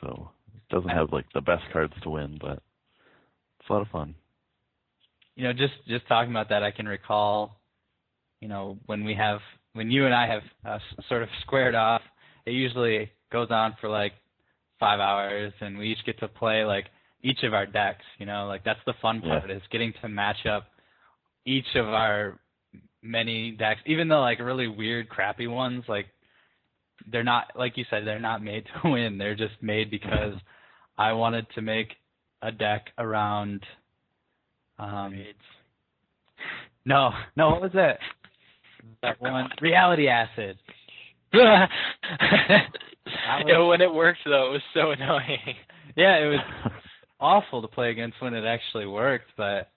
So 0.00 0.30
it 0.30 0.33
doesn't 0.74 0.90
have 0.90 1.12
like 1.12 1.26
the 1.34 1.40
best 1.40 1.62
cards 1.72 1.94
to 2.02 2.10
win, 2.10 2.38
but 2.40 2.62
it's 3.60 3.68
a 3.70 3.72
lot 3.72 3.82
of 3.82 3.88
fun. 3.88 4.14
you 5.36 5.44
know, 5.44 5.52
just 5.52 5.74
just 5.88 6.06
talking 6.08 6.30
about 6.30 6.48
that, 6.50 6.62
I 6.62 6.70
can 6.70 6.86
recall, 6.86 7.60
you 8.40 8.48
know, 8.48 8.78
when 8.86 9.04
we 9.04 9.14
have 9.14 9.40
when 9.72 9.90
you 9.90 10.04
and 10.06 10.14
I 10.14 10.26
have 10.28 10.42
uh, 10.64 10.78
sort 11.08 11.22
of 11.22 11.28
squared 11.42 11.74
off, 11.74 12.02
it 12.46 12.52
usually 12.52 13.10
goes 13.32 13.48
on 13.50 13.76
for 13.80 13.88
like 13.88 14.12
five 14.78 15.00
hours, 15.00 15.52
and 15.60 15.78
we 15.78 15.90
each 15.92 16.04
get 16.06 16.18
to 16.20 16.28
play 16.28 16.64
like 16.64 16.86
each 17.22 17.42
of 17.42 17.54
our 17.54 17.66
decks. 17.66 18.04
You 18.18 18.26
know, 18.26 18.46
like 18.46 18.64
that's 18.64 18.80
the 18.86 18.94
fun 19.02 19.22
Yeah. 19.24 19.40
part 19.40 19.50
is 19.50 19.62
getting 19.70 19.92
to 20.02 20.08
match 20.08 20.46
up 20.46 20.64
each 21.46 21.74
of 21.76 21.86
our 21.88 22.38
many 23.02 23.52
decks, 23.52 23.80
even 23.86 24.08
though 24.08 24.20
like 24.20 24.38
really 24.38 24.68
weird, 24.68 25.08
crappy 25.08 25.46
ones, 25.46 25.84
like 25.88 26.06
they're 27.10 27.24
not 27.24 27.48
like 27.56 27.76
you 27.76 27.84
said, 27.90 28.06
they're 28.06 28.20
not 28.20 28.42
made 28.42 28.64
to 28.82 28.90
win. 28.90 29.18
They're 29.18 29.34
just 29.34 29.54
made 29.60 29.90
because 29.90 30.34
I 30.96 31.12
wanted 31.12 31.46
to 31.54 31.62
make 31.62 31.88
a 32.42 32.52
deck 32.52 32.86
around. 32.98 33.62
Um, 34.78 35.12
Raids. 35.12 35.38
no, 36.84 37.10
no, 37.36 37.50
what 37.50 37.60
was 37.62 37.70
it? 37.74 37.98
That 39.02 39.20
one, 39.20 39.48
Reality 39.60 40.08
Acid. 40.08 40.58
yeah, 41.32 41.66
was- 43.44 43.68
when 43.68 43.80
it 43.80 43.92
worked 43.92 44.20
though, 44.24 44.48
it 44.48 44.52
was 44.52 44.62
so 44.72 44.90
annoying. 44.90 45.38
Yeah, 45.96 46.16
it 46.16 46.26
was 46.26 46.40
awful 47.20 47.62
to 47.62 47.68
play 47.68 47.92
against 47.92 48.20
when 48.20 48.34
it 48.34 48.44
actually 48.44 48.84
worked, 48.86 49.30
but 49.36 49.70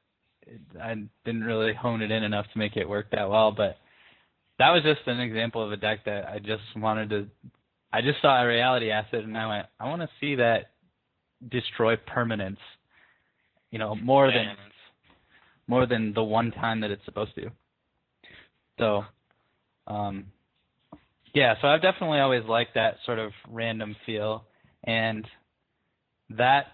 it, 0.48 0.60
I 0.82 0.96
didn't 1.26 1.44
really 1.44 1.76
hone 1.76 2.02
it 2.02 2.10
in 2.10 2.24
enough 2.24 2.48
to 2.54 2.58
make 2.58 2.76
it 2.76 2.90
work 2.90 3.12
that 3.12 3.30
well. 3.30 3.52
But 3.52 3.78
that 4.58 4.72
was 4.72 4.82
just 4.82 5.02
an 5.06 5.20
example 5.20 5.64
of 5.64 5.72
a 5.72 5.78
deck 5.78 6.06
that 6.06 6.26
I 6.28 6.40
just 6.40 6.64
wanted 6.76 7.12
to. 7.12 7.28
I 7.94 8.02
just 8.02 8.20
saw 8.20 8.42
a 8.42 8.48
Reality 8.48 8.90
Acid, 8.90 9.26
and 9.26 9.38
I 9.38 9.48
went, 9.48 9.66
I 9.80 9.88
want 9.88 10.02
to 10.02 10.10
see 10.20 10.34
that 10.38 10.72
destroy 11.50 11.96
permanents. 11.96 12.58
You 13.72 13.79
know, 13.79 13.96
more 13.96 14.32
than 14.32 14.56
more 15.67 15.86
than 15.86 16.13
the 16.13 16.24
one 16.24 16.51
time 16.51 16.82
that 16.82 16.91
it's 16.91 17.03
supposed 17.06 17.36
to. 17.36 17.51
So, 18.79 19.03
um, 19.88 20.25
yeah, 21.34 21.56
so 21.62 21.67
I've 21.67 21.82
definitely 21.82 22.20
always 22.20 22.46
liked 22.46 22.75
that 22.75 22.96
sort 23.06 23.20
of 23.20 23.32
random 23.50 23.96
feel, 24.06 24.46
and 24.86 25.27
that 26.29 26.67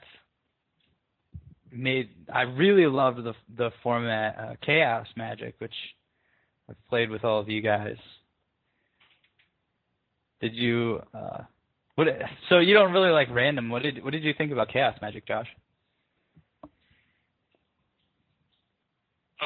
made 1.72 2.10
I 2.34 2.41
really 2.41 2.86
loved 2.86 3.24
the 3.24 3.34
the 3.58 3.72
format 3.82 4.38
uh, 4.38 4.55
Chaos 4.63 5.08
Magic, 5.15 5.55
which 5.58 5.74
I've 6.70 6.88
played 6.89 7.10
with 7.10 7.24
all 7.24 7.39
of 7.39 7.50
you 7.50 7.62
guys. 7.62 7.98
Did 10.41 10.53
you? 10.53 11.01
Uh, 11.13 11.39
what? 11.96 12.08
So 12.50 12.60
you 12.60 12.74
don't 12.74 12.94
really 12.94 13.12
like 13.12 13.30
random. 13.32 13.70
What 13.70 13.84
did 13.84 14.04
What 14.04 14.12
did 14.12 14.24
you 14.24 14.34
think 14.38 14.52
about 14.52 14.70
Chaos 14.70 14.98
Magic, 15.02 15.28
Josh? 15.28 15.48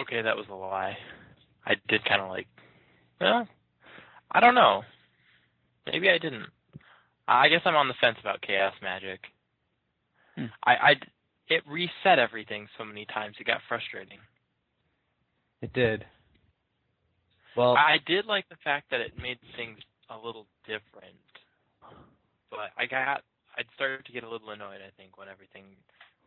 okay, 0.01 0.21
that 0.21 0.37
was 0.37 0.45
a 0.49 0.53
lie. 0.53 0.97
I 1.65 1.75
did 1.87 2.03
kind 2.05 2.21
of 2.21 2.29
like. 2.29 2.47
Well, 3.19 3.47
I 4.31 4.39
don't 4.39 4.55
know. 4.55 4.83
Maybe 5.85 6.09
I 6.09 6.17
didn't. 6.17 6.45
I 7.27 7.49
guess 7.49 7.61
I'm 7.65 7.75
on 7.75 7.87
the 7.87 7.93
fence 7.99 8.17
about 8.21 8.41
chaos 8.41 8.73
magic. 8.81 9.19
Hmm. 10.35 10.45
I, 10.63 10.71
I, 10.71 10.91
it 11.49 11.63
reset 11.67 12.19
everything 12.19 12.67
so 12.77 12.85
many 12.85 13.05
times. 13.05 13.35
It 13.39 13.47
got 13.47 13.61
frustrating. 13.67 14.19
It 15.61 15.73
did. 15.73 16.05
Well, 17.55 17.75
I 17.75 17.97
did 18.05 18.25
like 18.25 18.47
the 18.49 18.55
fact 18.63 18.91
that 18.91 19.01
it 19.01 19.13
made 19.19 19.39
things 19.57 19.79
a 20.09 20.15
little 20.15 20.45
different, 20.65 21.15
but 22.49 22.71
I 22.77 22.85
got 22.85 23.23
I 23.57 23.63
started 23.75 24.05
to 24.05 24.11
get 24.11 24.23
a 24.23 24.29
little 24.29 24.51
annoyed. 24.51 24.81
I 24.85 24.91
think 24.97 25.17
when 25.17 25.27
everything 25.27 25.65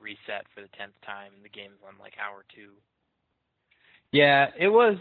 reset 0.01 0.47
for 0.55 0.63
the 0.63 0.69
tenth 0.77 0.95
time 1.05 1.33
and 1.37 1.45
the 1.45 1.49
game's 1.49 1.79
on 1.87 1.95
like 2.01 2.15
hour 2.19 2.45
two. 2.55 2.73
Yeah, 4.13 4.47
it 4.59 4.69
was. 4.69 4.97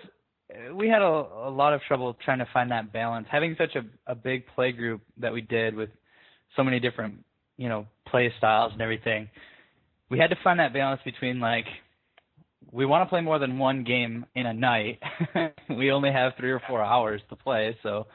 We 0.73 0.87
had 0.87 1.01
a, 1.01 1.05
a 1.05 1.49
lot 1.49 1.73
of 1.73 1.81
trouble 1.87 2.15
trying 2.25 2.39
to 2.39 2.47
find 2.51 2.71
that 2.71 2.91
balance. 2.91 3.27
Having 3.31 3.55
such 3.57 3.75
a, 3.75 4.11
a 4.11 4.15
big 4.15 4.43
play 4.55 4.71
group 4.71 5.01
that 5.17 5.31
we 5.31 5.41
did 5.41 5.75
with 5.75 5.89
so 6.55 6.63
many 6.63 6.79
different, 6.79 7.23
you 7.57 7.69
know, 7.69 7.85
play 8.07 8.33
styles 8.37 8.73
and 8.73 8.81
everything, 8.81 9.29
we 10.09 10.17
had 10.17 10.31
to 10.31 10.37
find 10.43 10.59
that 10.59 10.73
balance 10.73 11.01
between 11.05 11.39
like 11.39 11.65
we 12.71 12.85
want 12.85 13.05
to 13.05 13.09
play 13.09 13.21
more 13.21 13.39
than 13.39 13.57
one 13.57 13.83
game 13.83 14.25
in 14.35 14.45
a 14.45 14.53
night. 14.53 14.99
we 15.69 15.91
only 15.91 16.11
have 16.11 16.33
three 16.37 16.51
or 16.51 16.61
four 16.67 16.83
hours 16.83 17.21
to 17.29 17.35
play, 17.35 17.75
so 17.81 18.07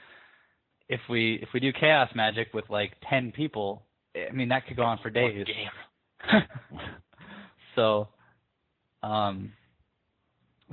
if 0.89 1.01
we 1.09 1.39
if 1.43 1.49
we 1.55 1.61
do 1.61 1.73
chaos 1.73 2.09
magic 2.15 2.49
with 2.55 2.65
like 2.71 2.93
ten 3.09 3.33
people, 3.33 3.83
I 4.17 4.33
mean 4.33 4.49
that 4.49 4.67
could 4.67 4.77
go 4.77 4.83
on 4.85 4.99
for 5.03 5.11
days. 5.11 5.47
so, 7.75 8.09
um, 9.03 9.53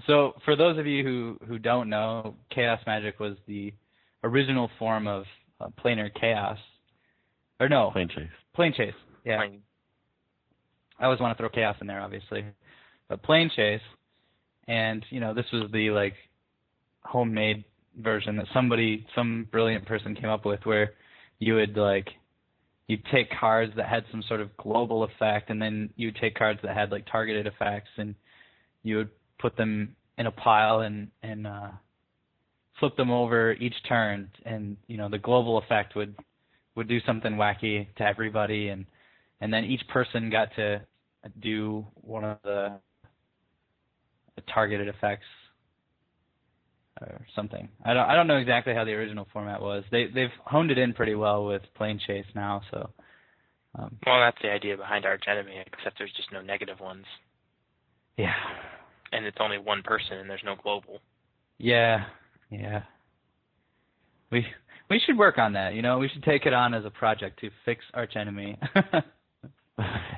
so 0.07 0.33
for 0.45 0.55
those 0.55 0.77
of 0.77 0.85
you 0.87 1.03
who 1.03 1.37
who 1.47 1.57
don't 1.59 1.89
know, 1.89 2.35
chaos 2.53 2.79
magic 2.85 3.19
was 3.19 3.35
the 3.47 3.73
original 4.23 4.69
form 4.79 5.07
of 5.07 5.23
uh, 5.59 5.67
planar 5.83 6.09
chaos, 6.19 6.57
or 7.59 7.69
no, 7.69 7.91
Plane 7.91 8.09
chase. 8.09 8.27
plane 8.55 8.73
chase. 8.75 8.93
Yeah, 9.25 9.37
Playing- 9.37 9.61
I 10.99 11.05
always 11.05 11.19
want 11.19 11.35
to 11.35 11.41
throw 11.41 11.49
chaos 11.49 11.75
in 11.81 11.87
there, 11.87 11.99
obviously, 12.01 12.45
but 13.09 13.23
plane 13.23 13.49
chase, 13.55 13.81
and 14.67 15.03
you 15.09 15.19
know 15.19 15.33
this 15.33 15.45
was 15.51 15.69
the 15.71 15.89
like 15.91 16.13
homemade 17.03 17.63
version 17.99 18.37
that 18.37 18.45
somebody, 18.53 19.05
some 19.15 19.47
brilliant 19.51 19.85
person 19.85 20.15
came 20.15 20.29
up 20.29 20.45
with, 20.45 20.59
where 20.65 20.93
you 21.39 21.55
would 21.55 21.75
like 21.75 22.07
you'd 22.87 23.05
take 23.05 23.29
cards 23.39 23.71
that 23.77 23.87
had 23.87 24.03
some 24.11 24.21
sort 24.27 24.41
of 24.41 24.55
global 24.57 25.03
effect, 25.03 25.49
and 25.49 25.61
then 25.61 25.89
you'd 25.95 26.15
take 26.17 26.35
cards 26.35 26.59
that 26.63 26.75
had 26.75 26.91
like 26.91 27.05
targeted 27.09 27.47
effects, 27.47 27.89
and 27.97 28.15
you 28.83 28.97
would 28.97 29.09
put 29.39 29.55
them 29.55 29.95
in 30.17 30.27
a 30.27 30.31
pile 30.31 30.81
and 30.81 31.07
and 31.23 31.47
uh, 31.47 31.69
flip 32.79 32.95
them 32.97 33.11
over 33.11 33.53
each 33.53 33.75
turn, 33.87 34.29
and 34.45 34.77
you 34.87 34.97
know 34.97 35.09
the 35.09 35.17
global 35.17 35.57
effect 35.57 35.95
would 35.95 36.15
would 36.75 36.87
do 36.87 36.99
something 37.05 37.33
wacky 37.33 37.87
to 37.95 38.03
everybody, 38.03 38.69
and 38.69 38.85
and 39.39 39.53
then 39.53 39.63
each 39.63 39.87
person 39.87 40.29
got 40.29 40.49
to 40.55 40.81
do 41.41 41.85
one 41.95 42.23
of 42.23 42.37
the 42.43 42.79
targeted 44.53 44.87
effects 44.87 45.25
or 47.01 47.25
something. 47.35 47.69
I 47.83 47.93
don't 47.93 48.09
I 48.09 48.15
don't 48.15 48.27
know 48.27 48.37
exactly 48.37 48.73
how 48.73 48.85
the 48.85 48.93
original 48.93 49.27
format 49.33 49.61
was. 49.61 49.83
They 49.91 50.07
they've 50.07 50.29
honed 50.45 50.71
it 50.71 50.77
in 50.77 50.93
pretty 50.93 51.15
well 51.15 51.45
with 51.45 51.61
Plane 51.75 51.99
Chase 52.05 52.25
now, 52.35 52.61
so. 52.71 52.89
Um, 53.73 53.97
well, 54.05 54.19
that's 54.19 54.37
the 54.41 54.51
idea 54.51 54.75
behind 54.75 55.05
Arch 55.05 55.23
Enemy, 55.29 55.63
except 55.65 55.97
there's 55.97 56.11
just 56.17 56.29
no 56.33 56.41
negative 56.41 56.81
ones. 56.81 57.05
Yeah. 58.17 58.33
And 59.13 59.25
it's 59.25 59.37
only 59.39 59.57
one 59.57 59.81
person, 59.81 60.17
and 60.17 60.29
there's 60.29 60.43
no 60.43 60.55
global. 60.61 60.99
Yeah, 61.57 62.05
yeah. 62.49 62.83
We 64.31 64.45
we 64.89 64.99
should 65.05 65.17
work 65.17 65.37
on 65.37 65.53
that. 65.53 65.73
You 65.73 65.81
know, 65.81 65.99
we 65.99 66.09
should 66.09 66.23
take 66.23 66.45
it 66.45 66.53
on 66.53 66.73
as 66.73 66.85
a 66.85 66.89
project 66.89 67.39
to 67.41 67.49
fix 67.65 67.83
Arch 67.93 68.15
Enemy. 68.15 68.57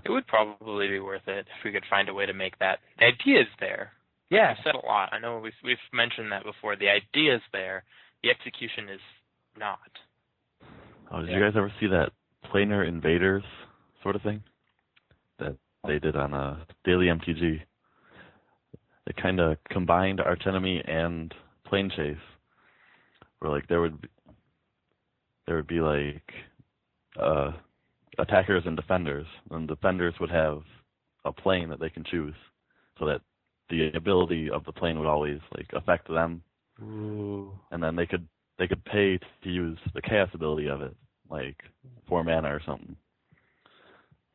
it 0.05 0.09
would 0.09 0.25
probably 0.27 0.87
be 0.87 0.99
worth 0.99 1.27
it 1.27 1.45
if 1.47 1.63
we 1.63 1.71
could 1.71 1.85
find 1.89 2.09
a 2.09 2.13
way 2.13 2.25
to 2.25 2.33
make 2.33 2.57
that. 2.59 2.79
The 2.99 3.05
idea 3.05 3.41
is 3.41 3.47
there. 3.59 3.91
Yeah. 4.29 4.49
We've 4.49 4.63
said 4.63 4.75
a 4.75 4.85
lot. 4.85 5.09
I 5.11 5.19
know 5.19 5.39
we've 5.39 5.53
we've 5.63 5.77
mentioned 5.93 6.31
that 6.31 6.43
before. 6.43 6.75
The 6.75 6.89
idea 6.89 7.35
is 7.35 7.41
there. 7.51 7.83
The 8.23 8.29
execution 8.29 8.89
is 8.89 9.01
not. 9.57 9.79
Oh, 11.11 11.19
did 11.19 11.29
yeah. 11.29 11.37
you 11.37 11.43
guys 11.43 11.53
ever 11.55 11.71
see 11.79 11.87
that 11.87 12.11
planar 12.51 12.87
invaders 12.87 13.43
sort 14.01 14.15
of 14.15 14.21
thing 14.21 14.43
that 15.39 15.55
they 15.85 15.99
did 15.99 16.15
on 16.15 16.33
a 16.33 16.37
uh, 16.37 16.57
daily 16.85 17.07
MTG? 17.07 17.61
It 19.05 19.17
kind 19.21 19.39
of 19.39 19.57
combined 19.69 20.21
Arch 20.21 20.43
Enemy 20.47 20.81
and 20.87 21.33
Plane 21.67 21.91
Chase, 21.95 22.15
where 23.39 23.51
like 23.51 23.67
there 23.67 23.81
would 23.81 24.01
be, 24.01 24.07
there 25.45 25.57
would 25.57 25.67
be 25.67 25.81
like 25.81 26.31
uh, 27.21 27.51
attackers 28.17 28.63
and 28.65 28.75
defenders, 28.75 29.27
and 29.51 29.67
defenders 29.67 30.13
would 30.19 30.31
have 30.31 30.61
a 31.25 31.33
plane 31.33 31.69
that 31.69 31.79
they 31.79 31.89
can 31.89 32.03
choose, 32.03 32.35
so 32.97 33.05
that 33.05 33.21
the 33.73 33.97
ability 33.97 34.49
of 34.49 34.63
the 34.65 34.71
plane 34.71 34.99
would 34.99 35.07
always 35.07 35.39
like 35.55 35.67
affect 35.73 36.07
them, 36.07 36.41
Ooh. 36.81 37.51
and 37.71 37.81
then 37.81 37.95
they 37.95 38.05
could 38.05 38.27
they 38.57 38.67
could 38.67 38.83
pay 38.85 39.17
to 39.43 39.49
use 39.49 39.77
the 39.93 40.01
chaos 40.01 40.29
ability 40.33 40.67
of 40.67 40.81
it, 40.81 40.95
like 41.29 41.57
four 42.07 42.23
mana 42.23 42.49
or 42.49 42.61
something. 42.65 42.95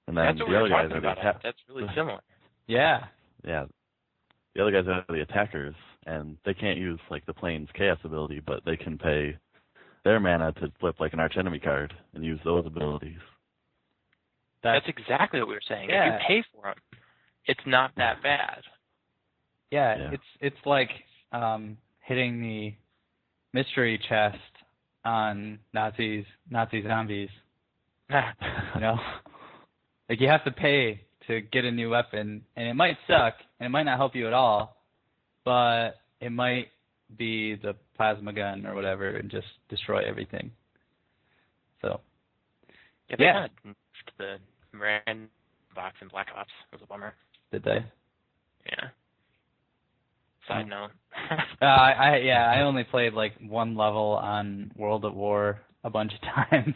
And 0.07 0.17
then 0.17 0.25
That's 0.25 0.39
the 0.39 0.45
what 0.47 0.57
other 0.57 0.69
guys 0.69 0.91
are 0.91 0.97
are 0.97 1.01
the 1.01 1.09
atta- 1.09 1.41
That's 1.43 1.59
really 1.69 1.87
similar. 1.95 2.21
Yeah. 2.71 3.05
Yeah. 3.47 3.65
The 4.55 4.61
other 4.61 4.71
guys 4.71 4.85
are 4.89 5.03
the 5.09 5.23
attackers, 5.23 5.75
and 6.05 6.37
they 6.45 6.53
can't 6.53 6.77
use 6.77 7.01
like 7.11 7.25
the 7.25 7.33
plane's 7.33 7.69
chaos 7.75 7.99
ability, 8.05 8.43
but 8.47 8.63
they 8.67 8.77
can 8.77 8.99
pay 8.99 9.39
their 10.05 10.21
mana 10.21 10.53
to 10.53 10.71
flip 10.79 10.97
like 11.01 11.15
an 11.15 11.21
arch 11.21 11.37
enemy 11.39 11.61
card 11.61 11.95
and 12.13 12.23
use 12.23 12.39
those 12.45 12.67
abilities. 12.67 13.21
That's, 14.63 14.85
That's 14.85 14.99
exactly 14.99 15.41
what 15.41 15.49
we 15.49 15.55
were 15.55 15.63
saying. 15.67 15.89
Yeah. 15.89 16.17
If 16.17 16.21
you 16.21 16.27
pay 16.29 16.45
for 16.53 16.63
them, 16.65 16.75
it's 17.47 17.61
not 17.67 17.93
that 17.97 18.23
bad. 18.23 18.61
Yeah, 19.71 19.97
Yeah. 19.99 20.11
it's 20.13 20.23
it's 20.41 20.67
like 20.67 20.91
um, 21.33 21.77
hitting 22.01 22.41
the 22.41 22.75
mystery 23.53 23.99
chest 24.09 24.39
on 25.05 25.59
Nazis 25.75 26.25
Nazi 26.51 26.83
zombies. 26.83 27.31
You 28.75 28.81
know, 28.81 28.99
like 30.09 30.21
you 30.21 30.29
have 30.29 30.45
to 30.45 30.51
pay 30.51 31.03
to 31.27 31.41
get 31.43 31.65
a 31.65 31.71
new 31.71 31.91
weapon, 31.91 32.43
and 32.57 32.69
it 32.69 32.75
might 32.75 32.97
suck, 33.07 33.35
and 33.61 33.67
it 33.67 33.71
might 33.71 33.83
not 33.83 33.99
help 33.99 34.15
you 34.15 34.27
at 34.27 34.33
all, 34.33 34.77
but 35.45 35.97
it 36.21 36.31
might 36.33 36.69
be 37.19 37.55
the 37.57 37.75
plasma 37.97 38.33
gun 38.33 38.65
or 38.67 38.75
whatever 38.75 39.09
and 39.17 39.31
just 39.31 39.47
destroy 39.69 40.03
everything. 40.09 40.51
So 41.83 42.01
Yeah, 43.11 43.17
they 43.17 43.25
Yeah. 43.25 43.33
kind 43.49 43.51
of 43.67 43.77
the 44.19 44.39
Moran 44.73 45.29
box 45.75 45.97
in 46.01 46.09
Black 46.09 46.29
Ops. 46.37 46.53
It 46.73 46.77
was 46.77 46.83
a 46.83 46.87
bummer. 46.87 47.15
did 47.51 47.63
they? 47.65 47.85
Yeah. 48.67 48.89
Side 50.49 50.69
note. 50.69 50.91
Uh, 51.61 51.65
I, 51.65 51.91
I 51.93 52.17
yeah, 52.19 52.47
I 52.49 52.63
only 52.63 52.85
played 52.85 53.13
like 53.13 53.33
one 53.41 53.77
level 53.77 54.19
on 54.23 54.71
World 54.77 55.05
at 55.05 55.15
War 55.15 55.61
a 55.85 55.91
bunch 55.91 56.13
of 56.15 56.21
times, 56.51 56.75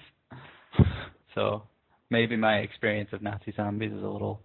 so 1.35 1.62
maybe 2.11 2.37
my 2.37 2.58
experience 2.58 3.11
of 3.12 3.22
Nazi 3.22 3.52
zombies 3.56 3.92
is 3.92 4.02
a 4.02 4.06
little 4.08 4.40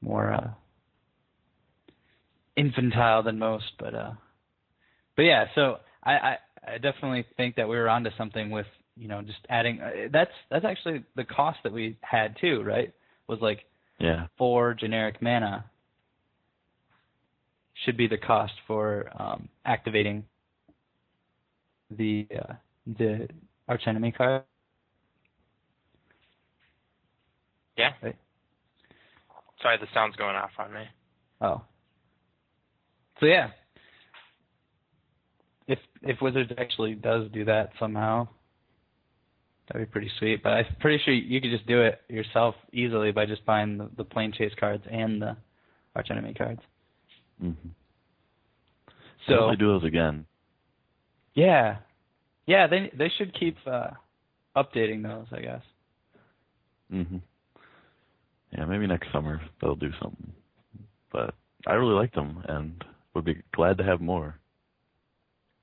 more 0.00 0.32
uh, 0.32 0.50
infantile 2.56 3.22
than 3.22 3.38
most. 3.38 3.72
But 3.78 3.94
uh, 3.94 4.12
but 5.16 5.22
yeah, 5.22 5.46
so 5.54 5.76
I, 6.02 6.12
I 6.12 6.36
I 6.66 6.78
definitely 6.78 7.26
think 7.36 7.56
that 7.56 7.68
we 7.68 7.76
were 7.76 7.88
onto 7.88 8.10
something 8.16 8.50
with 8.50 8.66
you 8.96 9.08
know 9.08 9.22
just 9.22 9.38
adding. 9.48 9.80
Uh, 9.80 10.08
that's 10.12 10.30
that's 10.50 10.64
actually 10.64 11.04
the 11.16 11.24
cost 11.24 11.58
that 11.64 11.72
we 11.72 11.96
had 12.02 12.36
too, 12.40 12.62
right? 12.62 12.92
Was 13.28 13.40
like 13.40 13.64
Yeah. 13.98 14.26
four 14.38 14.74
generic 14.74 15.20
mana 15.20 15.64
should 17.86 17.96
be 17.96 18.08
the 18.08 18.18
cost 18.18 18.52
for 18.66 19.08
um, 19.18 19.48
activating 19.64 20.24
the 21.90 22.26
uh, 22.38 22.52
the 22.98 23.28
arch 23.68 23.82
enemy 23.86 24.12
card. 24.12 24.42
yeah. 27.78 27.90
Right. 28.02 28.16
Sorry, 29.62 29.78
the 29.78 29.86
sound's 29.94 30.16
going 30.16 30.36
off 30.36 30.50
on 30.58 30.72
me. 30.72 30.82
Oh. 31.40 31.62
So 33.20 33.26
yeah. 33.26 33.50
If 35.68 35.78
if 36.02 36.20
Wizards 36.20 36.52
actually 36.58 36.94
does 36.94 37.30
do 37.32 37.44
that 37.46 37.70
somehow, 37.78 38.28
that'd 39.68 39.86
be 39.86 39.90
pretty 39.90 40.10
sweet. 40.18 40.42
But 40.42 40.50
I'm 40.50 40.64
pretty 40.80 41.02
sure 41.04 41.14
you 41.14 41.40
could 41.40 41.50
just 41.50 41.66
do 41.66 41.82
it 41.82 42.00
yourself 42.08 42.54
easily 42.72 43.12
by 43.12 43.26
just 43.26 43.44
buying 43.44 43.78
the, 43.78 43.90
the 43.96 44.04
plane 44.04 44.32
chase 44.36 44.52
cards 44.58 44.84
and 44.90 45.20
the 45.20 45.36
arch 45.94 46.08
enemy 46.10 46.34
cards. 46.34 46.60
Mm-hmm. 47.42 47.68
So 49.28 49.48
they 49.50 49.56
do 49.56 49.66
those 49.66 49.84
again. 49.84 50.24
Yeah, 51.34 51.78
yeah, 52.46 52.66
they 52.66 52.90
they 52.96 53.10
should 53.18 53.38
keep 53.38 53.56
uh, 53.66 53.88
updating 54.56 55.02
those, 55.02 55.26
I 55.32 55.40
guess. 55.40 55.62
Mhm. 56.92 57.20
Yeah, 58.52 58.64
maybe 58.64 58.86
next 58.86 59.10
summer 59.12 59.40
they'll 59.60 59.74
do 59.74 59.90
something. 60.00 60.32
But 61.12 61.34
I 61.66 61.74
really 61.74 61.94
liked 61.94 62.14
them 62.14 62.42
and 62.48 62.84
would 63.14 63.24
be 63.24 63.42
glad 63.54 63.78
to 63.78 63.84
have 63.84 64.00
more. 64.00 64.38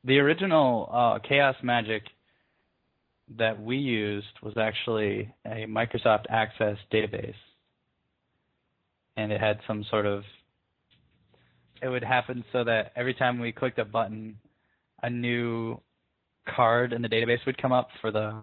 The 0.03 0.19
original 0.19 0.89
uh, 0.91 1.19
Chaos 1.19 1.55
Magic 1.63 2.03
that 3.37 3.61
we 3.61 3.77
used 3.77 4.27
was 4.41 4.57
actually 4.57 5.33
a 5.45 5.65
Microsoft 5.65 6.25
Access 6.29 6.77
database, 6.91 7.35
and 9.15 9.31
it 9.31 9.39
had 9.39 9.59
some 9.65 9.85
sort 9.89 10.05
of. 10.05 10.23
It 11.83 11.89
would 11.89 12.03
happen 12.03 12.43
so 12.51 12.63
that 12.63 12.93
every 12.95 13.13
time 13.13 13.39
we 13.39 13.51
clicked 13.51 13.79
a 13.79 13.85
button, 13.85 14.37
a 15.01 15.09
new 15.09 15.79
card 16.47 16.93
in 16.93 17.01
the 17.01 17.09
database 17.09 17.45
would 17.45 17.61
come 17.61 17.71
up 17.71 17.89
for 18.01 18.11
the 18.11 18.41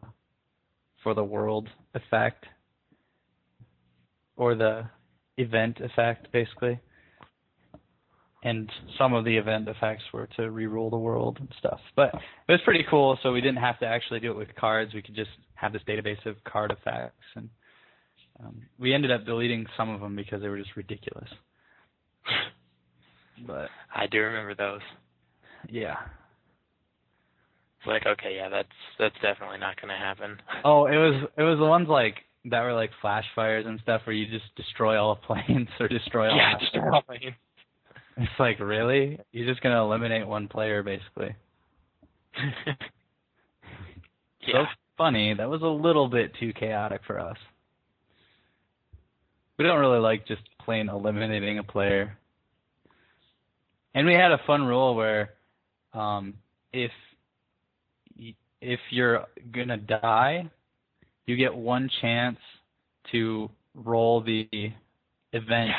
for 1.03 1.15
the 1.15 1.25
world 1.25 1.69
effect 1.95 2.45
or 4.37 4.55
the 4.55 4.85
event 5.39 5.79
effect, 5.81 6.31
basically. 6.33 6.79
And 8.43 8.71
some 8.97 9.13
of 9.13 9.25
the 9.25 9.37
event 9.37 9.69
effects 9.69 10.03
were 10.15 10.27
to 10.37 10.43
reroll 10.43 10.91
the 10.91 10.97
world 10.97 11.37
and 11.41 11.49
stuff. 11.59 11.81
But 11.95 12.15
it 12.15 12.53
was 12.53 12.61
pretty 12.65 12.85
cool, 12.89 13.19
so 13.23 13.33
we 13.33 13.43
didn't 13.43 13.59
have 13.59 13.79
to 13.81 13.87
actually 13.87 14.21
do 14.21 14.31
it 14.31 14.37
with 14.37 14.55
cards. 14.57 14.95
We 14.95 15.03
could 15.03 15.15
just 15.15 15.31
have 15.55 15.75
this 15.75 15.83
database 15.87 16.25
of 16.25 16.43
card 16.45 16.71
effects. 16.71 17.25
And 17.37 17.51
um, 18.43 18.63
we 18.79 18.95
ended 18.95 19.11
up 19.11 19.27
deleting 19.27 19.67
some 19.77 19.91
of 19.91 20.01
them 20.01 20.17
because 20.17 20.41
they 20.41 20.49
were 20.49 20.59
just 20.59 20.75
ridiculous. 20.75 21.29
But 23.47 23.69
I 23.95 24.07
do 24.07 24.19
remember 24.21 24.55
those. 24.55 24.81
yeah. 25.69 25.97
It's 27.79 27.87
like, 27.87 28.05
okay, 28.07 28.37
yeah, 28.37 28.49
that's 28.51 28.69
that's 28.99 29.15
definitely 29.23 29.59
not 29.59 29.81
going 29.81 29.89
to 29.89 29.97
happen. 29.97 30.37
Oh, 30.65 30.85
it 30.87 30.97
was 30.97 31.29
it 31.39 31.43
was 31.43 31.59
the 31.59 31.65
ones 31.67 31.89
like 31.89 32.17
that 32.47 32.61
were 32.63 32.75
like 32.75 32.91
flash 33.01 33.25
fires 33.35 33.65
and 33.67 33.81
stuff 33.83 34.03
where 34.05 34.15
you 34.15 34.27
just 34.27 34.55
destroy 34.57 34.99
all 35.01 35.15
the 35.15 35.27
planes 35.27 35.69
or 35.79 35.89
destroy 35.89 36.29
all 36.31 36.37
yeah, 36.37 36.59
just 36.59 36.77
all 36.77 37.03
planes. 37.03 37.35
It's 38.19 38.31
like 38.39 38.61
really? 38.61 39.19
You're 39.33 39.47
just 39.49 39.63
gonna 39.63 39.83
eliminate 39.83 40.27
one 40.27 40.49
player 40.49 40.83
basically. 40.83 41.35
So 44.47 44.59
yeah. 44.59 44.65
funny. 44.97 45.35
That 45.35 45.51
was 45.51 45.61
a 45.63 45.67
little 45.67 46.09
bit 46.09 46.33
too 46.41 46.53
chaotic 46.55 47.03
for 47.07 47.21
us. 47.21 47.37
We 49.59 49.65
don't 49.67 49.79
really 49.79 49.99
like 50.01 50.27
just 50.27 50.41
plain 50.65 50.89
eliminating 50.89 51.59
a 51.59 51.63
player. 51.63 52.17
And 53.95 54.07
we 54.07 54.15
had 54.15 54.33
a 54.33 54.39
fun 54.47 54.65
rule 54.67 54.95
where 54.95 55.31
um, 55.95 56.35
if 56.73 56.91
if 58.61 58.81
you're 58.91 59.27
gonna 59.53 59.77
die, 59.79 60.51
you 61.27 61.37
get 61.37 61.55
one 61.55 61.89
chance 62.01 62.39
to 63.13 63.51
roll 63.75 64.21
the 64.21 64.49
event 65.33 65.71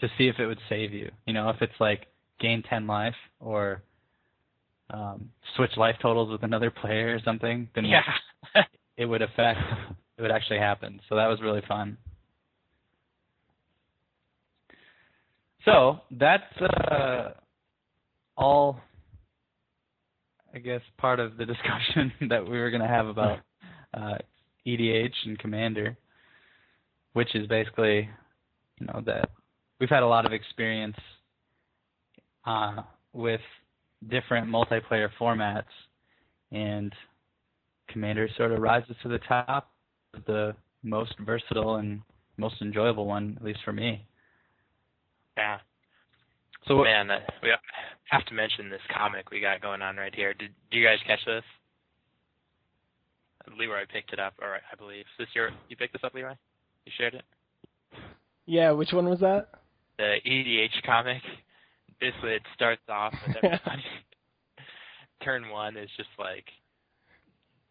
to 0.00 0.08
see 0.18 0.28
if 0.28 0.38
it 0.38 0.46
would 0.46 0.58
save 0.68 0.92
you. 0.92 1.10
You 1.26 1.34
know, 1.34 1.50
if 1.50 1.60
it's 1.62 1.78
like 1.80 2.06
gain 2.40 2.62
ten 2.62 2.86
life 2.86 3.14
or 3.40 3.82
um, 4.90 5.30
switch 5.56 5.76
life 5.76 5.96
totals 6.02 6.30
with 6.30 6.42
another 6.42 6.70
player 6.70 7.14
or 7.14 7.20
something, 7.24 7.68
then 7.74 7.84
Yeah. 7.84 8.02
it 8.96 9.06
would 9.06 9.22
affect 9.22 9.60
it 10.18 10.22
would 10.22 10.30
actually 10.30 10.58
happen. 10.58 11.00
So 11.08 11.16
that 11.16 11.26
was 11.26 11.40
really 11.40 11.62
fun. 11.68 11.96
So 15.64 16.00
that's 16.10 16.42
uh, 16.60 17.30
all, 18.36 18.80
I 20.54 20.58
guess, 20.58 20.80
part 20.98 21.20
of 21.20 21.36
the 21.36 21.46
discussion 21.46 22.12
that 22.28 22.44
we 22.44 22.58
were 22.58 22.70
going 22.70 22.82
to 22.82 22.88
have 22.88 23.06
about 23.06 23.40
uh, 23.94 24.18
EDH 24.66 25.12
and 25.26 25.38
Commander, 25.38 25.96
which 27.12 27.34
is 27.34 27.46
basically, 27.46 28.08
you 28.78 28.86
know, 28.86 29.02
that 29.06 29.30
we've 29.78 29.90
had 29.90 30.02
a 30.02 30.06
lot 30.06 30.26
of 30.26 30.32
experience 30.32 30.96
uh, 32.46 32.82
with 33.12 33.40
different 34.08 34.48
multiplayer 34.48 35.08
formats, 35.20 35.64
and 36.52 36.92
Commander 37.88 38.28
sort 38.36 38.52
of 38.52 38.60
rises 38.60 38.96
to 39.02 39.08
the 39.08 39.18
top 39.18 39.70
the 40.26 40.54
most 40.82 41.14
versatile 41.20 41.76
and 41.76 42.00
most 42.36 42.56
enjoyable 42.62 43.06
one, 43.06 43.36
at 43.36 43.44
least 43.44 43.60
for 43.64 43.72
me. 43.72 44.06
Yeah. 45.40 45.58
So 46.68 46.84
Man, 46.84 47.10
uh, 47.10 47.20
we 47.42 47.48
have 48.10 48.24
to 48.26 48.34
mention 48.34 48.68
this 48.68 48.82
comic 48.94 49.30
we 49.30 49.40
got 49.40 49.62
going 49.62 49.80
on 49.80 49.96
right 49.96 50.14
here. 50.14 50.34
Did, 50.34 50.50
did 50.70 50.76
you 50.76 50.84
guys 50.84 50.98
catch 51.06 51.24
this? 51.26 51.44
Leroy 53.58 53.84
picked 53.92 54.12
it 54.12 54.20
up, 54.20 54.34
or 54.40 54.54
I 54.54 54.76
believe. 54.76 55.00
Is 55.00 55.18
this 55.18 55.28
your? 55.34 55.50
You 55.68 55.76
picked 55.76 55.94
this 55.94 56.04
up, 56.04 56.14
Leroy? 56.14 56.34
You 56.84 56.92
shared 56.96 57.14
it. 57.14 57.24
Yeah, 58.46 58.72
which 58.72 58.92
one 58.92 59.08
was 59.08 59.20
that? 59.20 59.48
The 59.98 60.16
EDH 60.26 60.82
comic. 60.84 61.22
Basically, 62.00 62.32
it 62.32 62.42
starts 62.54 62.82
off 62.88 63.14
with 63.26 63.36
everybody. 63.36 63.82
turn 65.24 65.50
one 65.50 65.76
is 65.76 65.90
just 65.96 66.08
like 66.18 66.44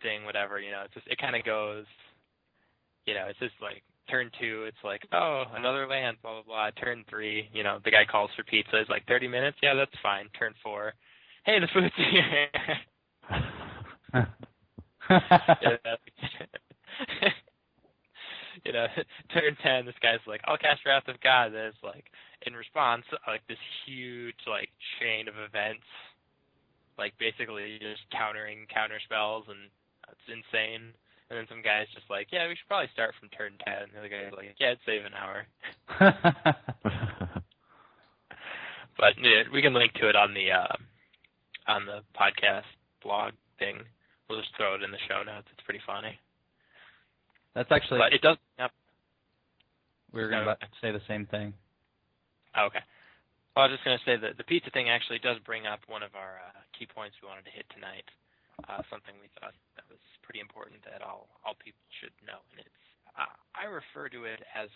thing, 0.02 0.26
whatever. 0.26 0.60
You 0.60 0.72
know, 0.72 0.82
it's 0.86 0.94
just 0.94 1.08
it 1.08 1.18
kind 1.20 1.36
of 1.36 1.44
goes. 1.44 1.86
You 3.06 3.14
know, 3.16 3.26
it's 3.30 3.40
just 3.40 3.56
like 3.62 3.84
turn 4.10 4.32
two, 4.40 4.66
it's 4.68 4.78
like, 4.84 5.02
oh, 5.14 5.44
another 5.56 5.88
land, 5.88 6.18
blah 6.22 6.34
blah 6.34 6.44
blah. 6.44 6.72
Turn 6.84 7.04
three, 7.10 7.50
you 7.54 7.64
know, 7.64 7.80
the 7.84 7.92
guy 7.92 8.06
calls 8.10 8.32
for 8.36 8.44
pizza. 8.44 8.78
It's 8.78 8.90
like 8.90 9.06
thirty 9.08 9.28
minutes. 9.28 9.58
Yeah, 9.62 9.76
that's 9.76 9.92
fine. 10.02 10.30
Turn 10.38 10.54
four, 10.64 10.94
hey, 11.46 11.60
the 11.60 11.68
food's 11.74 11.94
here. 11.96 12.48
You 18.66 18.74
know, 18.74 18.88
turn 19.34 19.56
ten, 19.64 19.86
this 19.86 19.96
guy's 20.02 20.20
like, 20.28 20.42
I'll 20.44 20.58
cast 20.58 20.86
Wrath 20.86 21.08
of 21.08 21.20
God. 21.22 21.54
Then 21.54 21.72
it's 21.72 21.84
like, 21.84 22.06
in 22.46 22.54
response, 22.54 23.04
like 23.28 23.42
this 23.48 23.62
huge 23.86 24.36
like 24.48 24.70
chain 25.00 25.28
of 25.28 25.36
events, 25.40 25.88
like 26.98 27.14
basically 27.20 27.80
just 27.80 28.04
countering 28.12 28.68
counter 28.68 29.00
spells, 29.04 29.46
and 29.48 29.72
it's 30.12 30.28
insane. 30.28 30.92
And 31.30 31.38
then 31.38 31.46
some 31.48 31.62
guy's 31.62 31.88
just 31.94 32.10
like, 32.10 32.28
yeah, 32.32 32.48
we 32.48 32.56
should 32.56 32.68
probably 32.68 32.90
start 32.94 33.14
from 33.20 33.30
turn 33.30 33.54
ten. 33.64 33.84
And 33.84 33.92
the 33.94 34.00
other 34.00 34.10
guy's 34.10 34.34
like, 34.36 34.56
yeah, 34.60 34.74
it'd 34.74 34.80
save 34.86 35.06
an 35.06 35.14
hour. 35.14 35.46
But 39.00 39.16
yeah, 39.16 39.48
we 39.54 39.64
can 39.64 39.74
link 39.74 39.94
to 40.04 40.12
it 40.12 40.16
on 40.20 40.36
the 40.36 40.52
uh, 40.52 40.76
on 41.72 41.88
the 41.88 42.04
podcast 42.12 42.68
blog 43.02 43.32
thing. 43.58 43.80
We'll 44.28 44.44
just 44.44 44.52
throw 44.60 44.76
it 44.76 44.84
in 44.84 44.92
the 44.92 45.00
show 45.08 45.24
notes. 45.24 45.48
It's 45.56 45.64
pretty 45.64 45.80
funny. 45.88 46.20
that's 47.56 47.72
actually 47.72 48.04
But 48.04 48.12
it 48.12 48.22
does. 48.22 48.36
Yep. 48.60 48.72
we 50.12 50.22
were 50.22 50.30
going 50.30 50.46
to 50.46 50.58
say 50.84 50.92
the 50.92 51.02
same 51.08 51.26
thing. 51.26 51.56
Oh, 52.54 52.68
okay. 52.68 52.84
Well, 53.56 53.66
I 53.66 53.72
was 53.72 53.80
just 53.80 53.88
going 53.88 53.98
to 53.98 54.06
say 54.06 54.20
that 54.20 54.38
the 54.38 54.44
pizza 54.44 54.70
thing 54.70 54.92
actually 54.92 55.24
does 55.24 55.40
bring 55.48 55.66
up 55.66 55.80
one 55.88 56.04
of 56.04 56.14
our 56.14 56.44
uh, 56.44 56.60
key 56.78 56.86
points 56.86 57.16
we 57.24 57.32
wanted 57.32 57.48
to 57.48 57.56
hit 57.56 57.66
tonight. 57.74 58.06
Uh, 58.68 58.84
something 58.92 59.16
we 59.24 59.32
thought 59.40 59.56
that 59.80 59.88
was 59.90 60.04
pretty 60.30 60.46
important 60.46 60.78
that 60.86 61.02
all 61.02 61.28
all 61.42 61.58
people 61.58 61.82
should 62.00 62.14
know, 62.22 62.38
and 62.54 62.62
it's 62.62 62.70
uh, 63.18 63.34
I 63.58 63.66
refer 63.66 64.10
to 64.10 64.26
it 64.30 64.40
as 64.54 64.70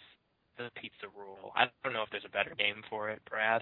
the 0.58 0.70
pizza 0.82 1.06
rule. 1.16 1.54
I 1.56 1.66
don't 1.84 1.94
know 1.94 2.02
if 2.02 2.10
there's 2.10 2.26
a 2.26 2.34
better 2.34 2.54
name 2.58 2.82
for 2.90 3.12
it, 3.12 3.22
Brad. 3.30 3.62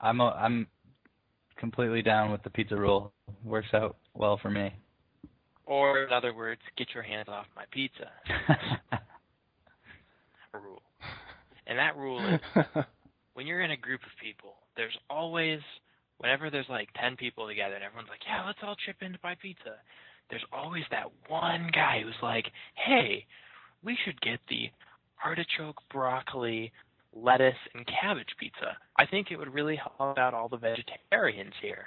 I'm 0.00 0.20
a, 0.20 0.30
I'm 0.30 0.66
completely 1.56 2.00
down 2.00 2.32
with 2.32 2.42
the 2.42 2.50
pizza 2.50 2.76
rule. 2.76 3.12
Works 3.44 3.68
out 3.74 3.96
well 4.14 4.38
for 4.40 4.50
me. 4.50 4.72
Or 5.66 6.04
in 6.04 6.12
other 6.12 6.34
words, 6.34 6.60
get 6.76 6.88
your 6.94 7.02
hands 7.02 7.28
off 7.28 7.46
my 7.54 7.64
pizza 7.70 8.10
rule. 10.54 10.82
And 11.66 11.78
that 11.78 11.96
rule 11.96 12.20
is 12.26 12.40
when 13.34 13.46
you're 13.46 13.62
in 13.62 13.70
a 13.70 13.76
group 13.76 14.00
of 14.02 14.10
people, 14.22 14.54
there's 14.76 14.96
always, 15.08 15.60
whenever 16.18 16.50
there's 16.50 16.68
like 16.68 16.88
10 17.00 17.16
people 17.16 17.46
together 17.46 17.74
and 17.74 17.84
everyone's 17.84 18.10
like, 18.10 18.20
yeah, 18.26 18.44
let's 18.46 18.58
all 18.62 18.76
chip 18.84 18.96
in 19.00 19.12
to 19.12 19.18
buy 19.22 19.34
pizza, 19.40 19.76
there's 20.30 20.44
always 20.52 20.84
that 20.90 21.06
one 21.28 21.70
guy 21.72 22.00
who's 22.02 22.14
like, 22.22 22.46
hey, 22.74 23.26
we 23.82 23.96
should 24.04 24.20
get 24.20 24.40
the 24.48 24.70
artichoke, 25.24 25.76
broccoli, 25.90 26.72
lettuce, 27.14 27.54
and 27.74 27.86
cabbage 27.86 28.34
pizza. 28.38 28.76
I 28.96 29.06
think 29.06 29.30
it 29.30 29.36
would 29.36 29.52
really 29.52 29.76
help 29.76 30.18
out 30.18 30.34
all 30.34 30.48
the 30.48 30.56
vegetarians 30.56 31.54
here. 31.62 31.86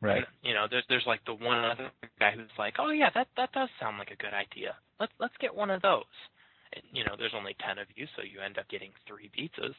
right. 0.00 0.18
And, 0.18 0.26
you 0.42 0.54
know, 0.54 0.66
there's 0.70 0.84
there's 0.88 1.06
like 1.06 1.24
the 1.26 1.34
one 1.34 1.64
other 1.64 1.90
guy 2.18 2.32
who's 2.34 2.50
like, 2.58 2.74
oh 2.78 2.90
yeah, 2.90 3.10
that 3.14 3.28
that 3.36 3.52
does 3.52 3.68
sound 3.80 3.98
like 3.98 4.10
a 4.10 4.16
good 4.16 4.34
idea. 4.34 4.76
Let's 4.98 5.12
let's 5.18 5.34
get 5.40 5.54
one 5.54 5.70
of 5.70 5.82
those. 5.82 6.04
And, 6.72 6.84
you 6.92 7.04
know, 7.04 7.16
there's 7.18 7.34
only 7.36 7.56
ten 7.66 7.78
of 7.78 7.88
you, 7.96 8.06
so 8.16 8.22
you 8.22 8.40
end 8.40 8.58
up 8.58 8.68
getting 8.68 8.90
three 9.06 9.30
pizzas. 9.36 9.74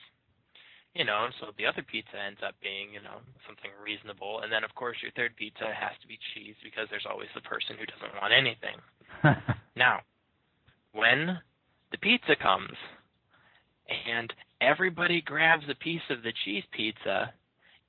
You 0.93 1.05
know, 1.05 1.31
so 1.39 1.55
the 1.57 1.65
other 1.65 1.83
pizza 1.87 2.19
ends 2.19 2.43
up 2.43 2.55
being, 2.59 2.91
you 2.91 2.99
know, 2.99 3.23
something 3.47 3.71
reasonable. 3.79 4.41
And 4.43 4.51
then 4.51 4.63
of 4.63 4.75
course 4.75 4.97
your 5.01 5.11
third 5.15 5.35
pizza 5.39 5.71
has 5.71 5.95
to 6.03 6.07
be 6.07 6.19
cheese 6.35 6.55
because 6.63 6.91
there's 6.91 7.07
always 7.07 7.31
the 7.33 7.47
person 7.47 7.79
who 7.79 7.87
doesn't 7.87 8.19
want 8.19 8.35
anything. 8.35 8.77
Now, 9.75 10.01
when 10.93 11.39
the 11.91 11.97
pizza 11.97 12.35
comes 12.41 12.75
and 14.07 14.33
everybody 14.59 15.21
grabs 15.21 15.63
a 15.69 15.75
piece 15.75 16.01
of 16.09 16.23
the 16.23 16.33
cheese 16.43 16.63
pizza 16.71 17.33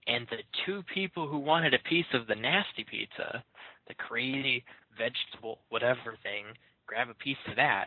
and 0.07 0.27
the 0.31 0.43
two 0.65 0.83
people 0.95 1.29
who 1.29 1.39
wanted 1.39 1.75
a 1.75 1.89
piece 1.89 2.07
of 2.15 2.27
the 2.27 2.35
nasty 2.35 2.85
pizza, 2.89 3.43
the 3.89 3.95
crazy 3.95 4.65
vegetable 4.97 5.59
whatever 5.69 6.17
thing, 6.23 6.45
grab 6.87 7.09
a 7.09 7.15
piece 7.15 7.37
of 7.49 7.57
that, 7.57 7.87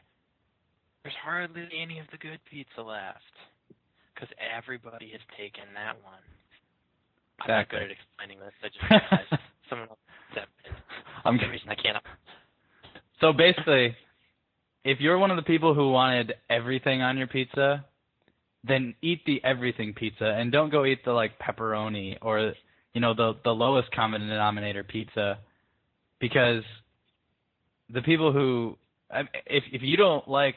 there's 1.04 1.15
hardly 1.23 1.67
any 1.82 1.99
of 1.99 2.08
the 2.12 2.17
good 2.17 2.39
pizza 2.49 2.82
left. 2.82 3.23
Because 4.15 4.30
everybody 4.39 5.12
has 5.12 5.21
taken 5.38 5.67
that 5.75 5.99
one. 6.01 6.23
I'm 7.41 7.51
not 7.51 7.69
good 7.69 7.84
at 7.84 7.91
explaining 7.91 8.39
this. 8.39 8.56
I 8.63 8.67
just 8.67 8.80
realized 8.89 9.43
someone 9.69 9.89
else 9.89 9.99
said 10.34 10.47
it. 10.63 10.71
I'm 11.25 11.38
For 11.38 11.49
reason 11.51 11.67
I 11.69 11.75
can't. 11.75 11.97
So 13.19 13.34
basically, 13.34 13.95
if 14.86 14.99
you're 14.99 15.17
one 15.17 15.32
of 15.32 15.38
the 15.38 15.43
people 15.43 15.73
who 15.73 15.91
wanted 15.91 16.34
everything 16.49 17.01
on 17.01 17.17
your 17.17 17.28
pizza, 17.28 17.84
then 18.67 18.95
eat 19.01 19.21
the 19.25 19.43
everything 19.43 19.93
pizza 19.93 20.25
and 20.25 20.51
don't 20.51 20.71
go 20.71 20.86
eat 20.86 21.04
the 21.06 21.12
like 21.12 21.34
pepperoni 21.39 22.17
or 22.21 22.54
you 22.93 23.01
know 23.01 23.13
the 23.13 23.34
the 23.43 23.51
lowest 23.51 23.91
common 23.91 24.21
denominator 24.21 24.84
pizza 24.84 25.38
because 26.19 26.63
the 27.93 28.01
people 28.01 28.32
who 28.32 28.78
if 29.45 29.63
if 29.71 29.82
you 29.84 29.97
don't 29.97 30.28
like 30.28 30.56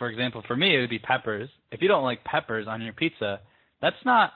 for 0.00 0.08
example 0.08 0.42
for 0.48 0.56
me 0.56 0.76
it 0.76 0.80
would 0.80 0.90
be 0.90 0.98
peppers 0.98 1.48
if 1.70 1.80
you 1.80 1.86
don't 1.86 2.02
like 2.02 2.24
peppers 2.24 2.66
on 2.66 2.82
your 2.82 2.92
pizza 2.92 3.38
that's 3.80 4.04
not 4.04 4.32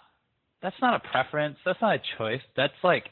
that's 0.62 0.76
not 0.80 0.94
a 0.94 1.08
preference 1.08 1.56
that's 1.66 1.82
not 1.82 1.96
a 1.96 2.02
choice 2.16 2.42
that's 2.56 2.72
like 2.84 3.10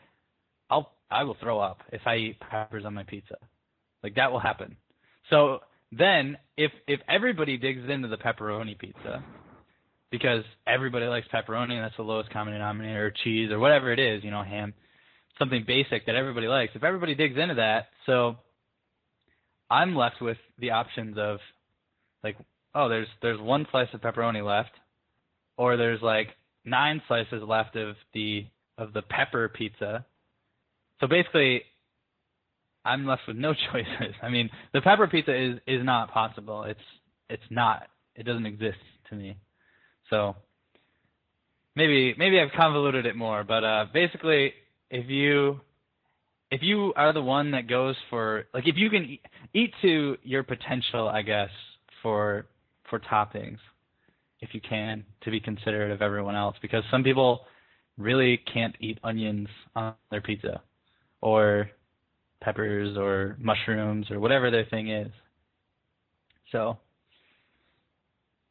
I'll 0.70 0.92
I 1.10 1.24
will 1.24 1.36
throw 1.40 1.58
up 1.58 1.78
if 1.92 2.02
I 2.06 2.16
eat 2.16 2.38
peppers 2.38 2.84
on 2.84 2.94
my 2.94 3.02
pizza 3.02 3.36
like 4.02 4.16
that 4.16 4.32
will 4.32 4.40
happen. 4.40 4.76
So 5.30 5.60
then 5.90 6.36
if 6.56 6.72
if 6.86 7.00
everybody 7.08 7.56
digs 7.56 7.88
into 7.88 8.08
the 8.08 8.16
pepperoni 8.16 8.78
pizza 8.78 9.22
because 10.10 10.44
everybody 10.66 11.06
likes 11.06 11.26
pepperoni 11.32 11.72
and 11.72 11.84
that's 11.84 11.96
the 11.96 12.02
lowest 12.02 12.30
common 12.30 12.52
denominator 12.52 13.06
or 13.06 13.12
cheese 13.24 13.50
or 13.50 13.58
whatever 13.58 13.92
it 13.92 13.98
is, 13.98 14.22
you 14.24 14.30
know, 14.30 14.42
ham, 14.42 14.74
something 15.38 15.64
basic 15.66 16.06
that 16.06 16.16
everybody 16.16 16.48
likes. 16.48 16.72
If 16.74 16.84
everybody 16.84 17.14
digs 17.14 17.38
into 17.38 17.54
that, 17.54 17.86
so 18.04 18.36
I'm 19.70 19.94
left 19.94 20.20
with 20.20 20.36
the 20.58 20.72
options 20.72 21.16
of 21.16 21.38
like 22.24 22.37
oh, 22.74 22.88
there's 22.88 23.08
there's 23.20 23.40
one 23.40 23.66
slice 23.70 23.88
of 23.92 24.00
pepperoni 24.00 24.44
left 24.44 24.72
or 25.56 25.76
there's 25.76 26.02
like 26.02 26.28
nine 26.64 27.02
slices 27.08 27.42
left 27.46 27.76
of 27.76 27.96
the 28.14 28.46
of 28.78 28.92
the 28.92 29.02
pepper 29.02 29.48
pizza. 29.48 30.04
So 31.00 31.06
basically 31.06 31.62
I'm 32.85 33.06
left 33.06 33.22
with 33.26 33.37
no 33.37 33.54
choices. 33.72 34.14
I 34.22 34.28
mean, 34.28 34.50
the 34.72 34.80
pepper 34.80 35.06
pizza 35.06 35.35
is 35.35 35.58
is 35.66 35.85
not 35.85 36.11
possible. 36.12 36.64
It's 36.64 36.80
it's 37.28 37.42
not. 37.50 37.85
It 38.14 38.24
doesn't 38.24 38.46
exist 38.46 38.78
to 39.11 39.16
me. 39.16 39.37
So 40.11 40.37
maybe 41.74 42.14
maybe 42.18 42.40
I've 42.40 42.52
convoluted 42.56 43.06
it 43.06 43.16
more, 43.16 43.44
but 43.44 43.64
uh 43.64 43.87
basically 43.92 44.52
if 44.90 45.08
you 45.08 45.61
if 46.50 46.61
you 46.62 46.92
are 46.96 47.14
the 47.14 47.22
one 47.22 47.52
that 47.52 47.66
goes 47.66 47.96
for 48.11 48.44
like 48.52 48.68
if 48.68 48.76
you 48.76 48.90
can 48.90 49.04
eat, 49.04 49.22
eat 49.54 49.72
to 49.82 50.16
your 50.22 50.42
potential, 50.42 51.08
I 51.08 51.22
guess, 51.22 51.48
for 52.02 52.46
for 52.90 52.98
toppings 53.00 53.58
if 54.40 54.50
you 54.52 54.60
can 54.60 55.04
to 55.22 55.30
be 55.30 55.40
considerate 55.40 55.90
of 55.90 56.02
everyone 56.02 56.34
else 56.34 56.56
because 56.60 56.82
some 56.90 57.02
people 57.02 57.42
really 57.98 58.40
can't 58.52 58.74
eat 58.80 58.98
onions 59.04 59.48
on 59.76 59.94
their 60.10 60.20
pizza, 60.20 60.62
or 61.20 61.70
peppers, 62.40 62.96
or 62.96 63.36
mushrooms, 63.38 64.10
or 64.10 64.18
whatever 64.18 64.50
their 64.50 64.64
thing 64.66 64.90
is. 64.90 65.10
So, 66.50 66.78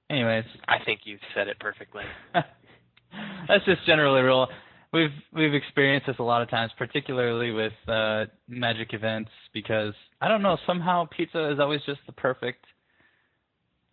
anyways, 0.09 0.45
I 0.67 0.77
think 0.85 1.01
you 1.03 1.17
said 1.35 1.47
it 1.47 1.59
perfectly. 1.59 2.03
that's 2.33 3.65
just 3.65 3.85
generally 3.85 4.21
rule. 4.21 4.47
We've 4.93 5.09
we've 5.33 5.53
experienced 5.53 6.07
this 6.07 6.17
a 6.19 6.23
lot 6.23 6.41
of 6.41 6.49
times, 6.49 6.71
particularly 6.77 7.51
with 7.51 7.73
uh, 7.87 8.25
magic 8.47 8.93
events, 8.93 9.31
because 9.53 9.93
I 10.19 10.27
don't 10.27 10.41
know 10.41 10.57
somehow 10.67 11.07
pizza 11.15 11.51
is 11.51 11.59
always 11.59 11.81
just 11.85 12.01
the 12.05 12.11
perfect, 12.13 12.65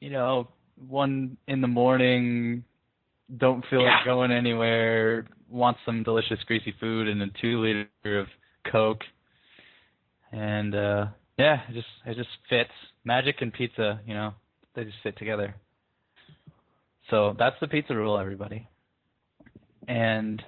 you 0.00 0.10
know, 0.10 0.48
one 0.88 1.36
in 1.48 1.60
the 1.60 1.66
morning, 1.68 2.64
don't 3.36 3.64
feel 3.66 3.80
Yeah. 3.82 3.96
like 3.96 4.04
going 4.04 4.30
anywhere, 4.30 5.26
want 5.48 5.76
some 5.84 6.02
delicious 6.02 6.42
greasy 6.44 6.72
food 6.80 7.08
and 7.08 7.20
a 7.22 7.28
two 7.40 7.60
liter 7.60 8.18
of 8.20 8.28
Coke, 8.70 9.02
and 10.32 10.74
uh 10.74 11.06
yeah, 11.38 11.62
it 11.68 11.74
just 11.74 11.88
it 12.06 12.16
just 12.16 12.30
fits. 12.48 12.70
Magic 13.04 13.40
and 13.42 13.52
pizza, 13.52 14.00
you 14.06 14.12
know, 14.14 14.34
they 14.74 14.84
just 14.84 14.98
fit 15.02 15.16
together. 15.16 15.54
So 17.10 17.34
that's 17.38 17.56
the 17.60 17.68
pizza 17.68 17.94
rule, 17.94 18.18
everybody. 18.18 18.68
And 19.86 20.42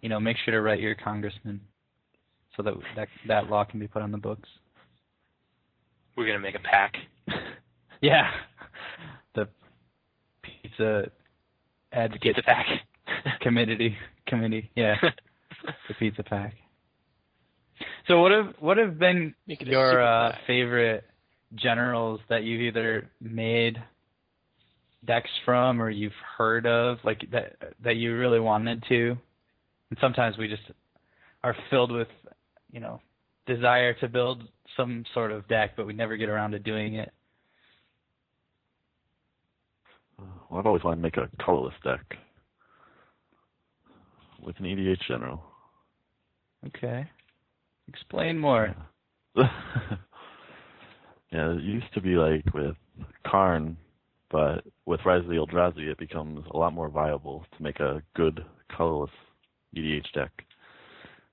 you 0.00 0.08
know, 0.08 0.20
make 0.20 0.36
sure 0.38 0.54
to 0.54 0.60
write 0.60 0.80
your 0.80 0.94
congressman 0.94 1.60
so 2.56 2.62
that 2.62 2.74
that 2.94 3.08
that 3.28 3.50
law 3.50 3.64
can 3.64 3.78
be 3.80 3.88
put 3.88 4.02
on 4.02 4.10
the 4.12 4.18
books. 4.18 4.48
We're 6.16 6.26
gonna 6.26 6.38
make 6.40 6.54
a 6.54 6.60
pack. 6.60 6.94
Yeah, 8.02 8.30
pizza 10.68 11.10
advocate 11.92 12.36
Pizza 12.36 12.42
pack. 12.42 12.66
committee 13.40 13.96
committee. 14.26 14.70
Yeah, 14.74 14.96
the 15.88 15.94
pizza 15.98 16.22
pack. 16.22 16.54
So 18.08 18.20
what 18.20 18.32
have 18.32 18.54
what 18.60 18.76
have 18.78 18.98
been 18.98 19.34
Make 19.46 19.62
it 19.62 19.68
a 19.68 19.70
your 19.70 20.02
uh, 20.02 20.32
favorite 20.46 21.04
generals 21.54 22.20
that 22.28 22.42
you've 22.42 22.60
either 22.60 23.10
made 23.20 23.82
decks 25.04 25.30
from 25.44 25.80
or 25.80 25.90
you've 25.90 26.12
heard 26.36 26.66
of, 26.66 26.98
like 27.04 27.24
that 27.32 27.56
that 27.84 27.96
you 27.96 28.16
really 28.16 28.40
wanted 28.40 28.84
to? 28.88 29.16
And 29.90 29.98
sometimes 30.00 30.36
we 30.36 30.48
just 30.48 30.62
are 31.44 31.54
filled 31.70 31.92
with, 31.92 32.08
you 32.72 32.80
know, 32.80 33.00
desire 33.46 33.94
to 33.94 34.08
build 34.08 34.42
some 34.76 35.04
sort 35.14 35.30
of 35.30 35.46
deck, 35.48 35.72
but 35.76 35.86
we 35.86 35.92
never 35.92 36.16
get 36.16 36.28
around 36.28 36.52
to 36.52 36.58
doing 36.58 36.94
it. 36.94 37.12
Well, 40.18 40.58
I've 40.58 40.66
always 40.66 40.84
wanted 40.84 40.96
to 40.96 41.02
make 41.02 41.16
a 41.16 41.28
colorless 41.44 41.74
deck 41.84 42.16
with 44.42 44.56
an 44.58 44.64
EDH 44.64 45.06
general. 45.08 45.42
Okay, 46.66 47.08
explain 47.88 48.38
more. 48.38 48.74
yeah, 49.36 49.50
it 51.32 51.62
used 51.62 51.92
to 51.94 52.00
be 52.00 52.16
like 52.16 52.44
with 52.54 52.76
Karn, 53.26 53.76
but 54.30 54.64
with 54.86 55.00
Rise 55.04 55.22
of 55.22 55.28
the 55.28 55.34
Eldrazi, 55.34 55.90
it 55.90 55.98
becomes 55.98 56.44
a 56.50 56.56
lot 56.56 56.72
more 56.72 56.88
viable 56.88 57.44
to 57.56 57.62
make 57.62 57.80
a 57.80 58.02
good 58.14 58.44
colorless 58.74 59.10
EDH 59.76 60.12
deck 60.14 60.32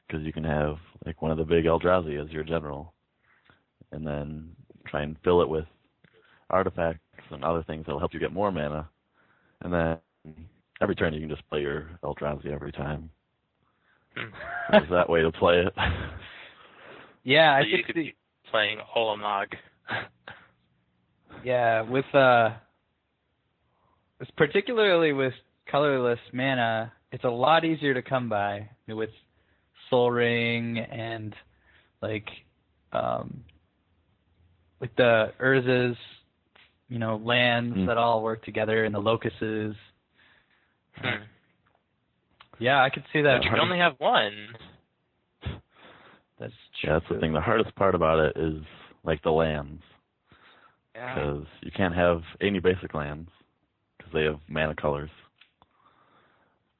because 0.07 0.25
you 0.25 0.33
can 0.33 0.43
have 0.43 0.75
like 1.05 1.21
one 1.21 1.31
of 1.31 1.37
the 1.37 1.43
big 1.43 1.65
Eldrazi 1.65 2.23
as 2.23 2.31
your 2.31 2.43
general, 2.43 2.93
and 3.91 4.05
then 4.05 4.49
try 4.85 5.03
and 5.03 5.15
fill 5.23 5.41
it 5.41 5.49
with 5.49 5.65
artifacts 6.53 7.01
and 7.31 7.43
other 7.43 7.63
things 7.63 7.85
that'll 7.85 7.99
help 7.99 8.13
you 8.13 8.19
get 8.19 8.31
more 8.31 8.51
mana, 8.51 8.87
and 9.61 9.73
then 9.73 9.97
every 10.81 10.95
turn 10.95 11.13
you 11.13 11.19
can 11.21 11.29
just 11.29 11.47
play 11.49 11.61
your 11.61 11.89
Eldrazi 12.03 12.47
every 12.53 12.71
time. 12.71 13.09
Hmm. 14.15 14.29
There's 14.71 14.89
that 14.91 15.09
way 15.09 15.21
to 15.21 15.31
play 15.31 15.59
it. 15.65 15.73
Yeah, 17.25 17.53
I 17.53 17.61
So 17.61 17.67
you 17.67 17.75
think 17.77 17.87
could 17.87 17.95
the, 17.95 18.01
be 18.03 18.15
playing 18.51 18.79
Ulamog. 18.97 19.47
Yeah, 21.43 21.81
with 21.81 22.05
uh, 22.13 22.49
it's 24.19 24.31
particularly 24.31 25.13
with 25.13 25.33
colorless 25.71 26.19
mana, 26.33 26.91
it's 27.13 27.23
a 27.23 27.29
lot 27.29 27.63
easier 27.65 27.93
to 27.93 28.01
come 28.01 28.27
by 28.29 28.69
with 28.87 29.09
Soul 29.89 30.11
Ring 30.11 30.79
and 30.79 31.33
like 32.01 32.27
um, 32.91 33.43
with 34.79 34.91
the 34.97 35.31
Urzas, 35.41 35.95
you 36.93 36.99
know, 36.99 37.15
lands 37.25 37.75
Mm. 37.75 37.87
that 37.87 37.97
all 37.97 38.21
work 38.21 38.45
together 38.45 38.85
and 38.85 38.93
the 38.93 38.99
locuses. 38.99 39.75
Hmm. 40.97 41.23
Yeah, 42.59 42.83
I 42.83 42.91
could 42.91 43.03
see 43.11 43.23
that. 43.23 43.37
But 43.39 43.45
you 43.45 43.49
can 43.49 43.59
only 43.59 43.79
have 43.79 43.99
one. 43.99 44.55
That's 46.39 46.53
true. 46.79 46.89
Yeah, 46.91 46.99
that's 46.99 47.09
the 47.09 47.19
thing. 47.19 47.33
The 47.33 47.41
hardest 47.41 47.73
part 47.75 47.95
about 47.95 48.19
it 48.19 48.37
is 48.37 48.63
like 49.03 49.23
the 49.23 49.31
lands, 49.31 49.81
Yeah. 50.93 51.15
because 51.15 51.47
you 51.61 51.71
can't 51.71 51.95
have 51.95 52.21
any 52.41 52.59
basic 52.59 52.93
lands 52.93 53.31
because 53.97 54.13
they 54.13 54.25
have 54.25 54.39
mana 54.47 54.75
colors. 54.75 55.09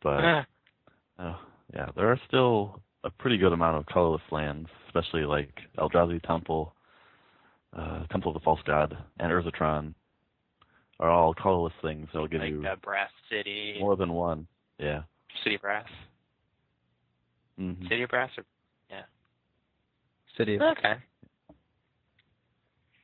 But 0.04 0.46
uh, 1.18 1.36
yeah, 1.74 1.90
there 1.96 2.12
are 2.12 2.20
still 2.28 2.80
a 3.04 3.10
pretty 3.10 3.38
good 3.40 3.52
amount 3.52 3.78
of 3.78 3.88
colorless 3.88 4.22
lands, 4.32 4.70
especially 4.86 5.26
like 5.26 5.50
Eldrazi 5.80 6.22
Temple, 6.22 6.76
uh, 7.76 8.06
Temple 8.12 8.30
of 8.30 8.36
the 8.36 8.44
False 8.44 8.62
God, 8.64 8.96
and 9.20 9.32
Urzatron 9.32 9.96
are 11.00 11.10
all 11.10 11.34
colorless 11.34 11.74
things 11.82 12.08
that'll 12.14 12.28
give 12.28 12.42
like 12.42 12.50
you 12.50 12.66
uh, 12.66 12.76
Brass 12.78 13.10
City, 13.30 13.76
more 13.80 13.96
than 13.96 14.14
one. 14.14 14.48
Yeah. 14.80 15.04
City 15.44 15.56
of 15.56 15.62
Brass, 15.62 15.88
hmm 17.58 17.74
City 17.90 18.04
of 18.04 18.10
Brass, 18.10 18.30
or 18.38 18.44
City. 20.38 20.56
Of, 20.56 20.62
okay. 20.62 20.96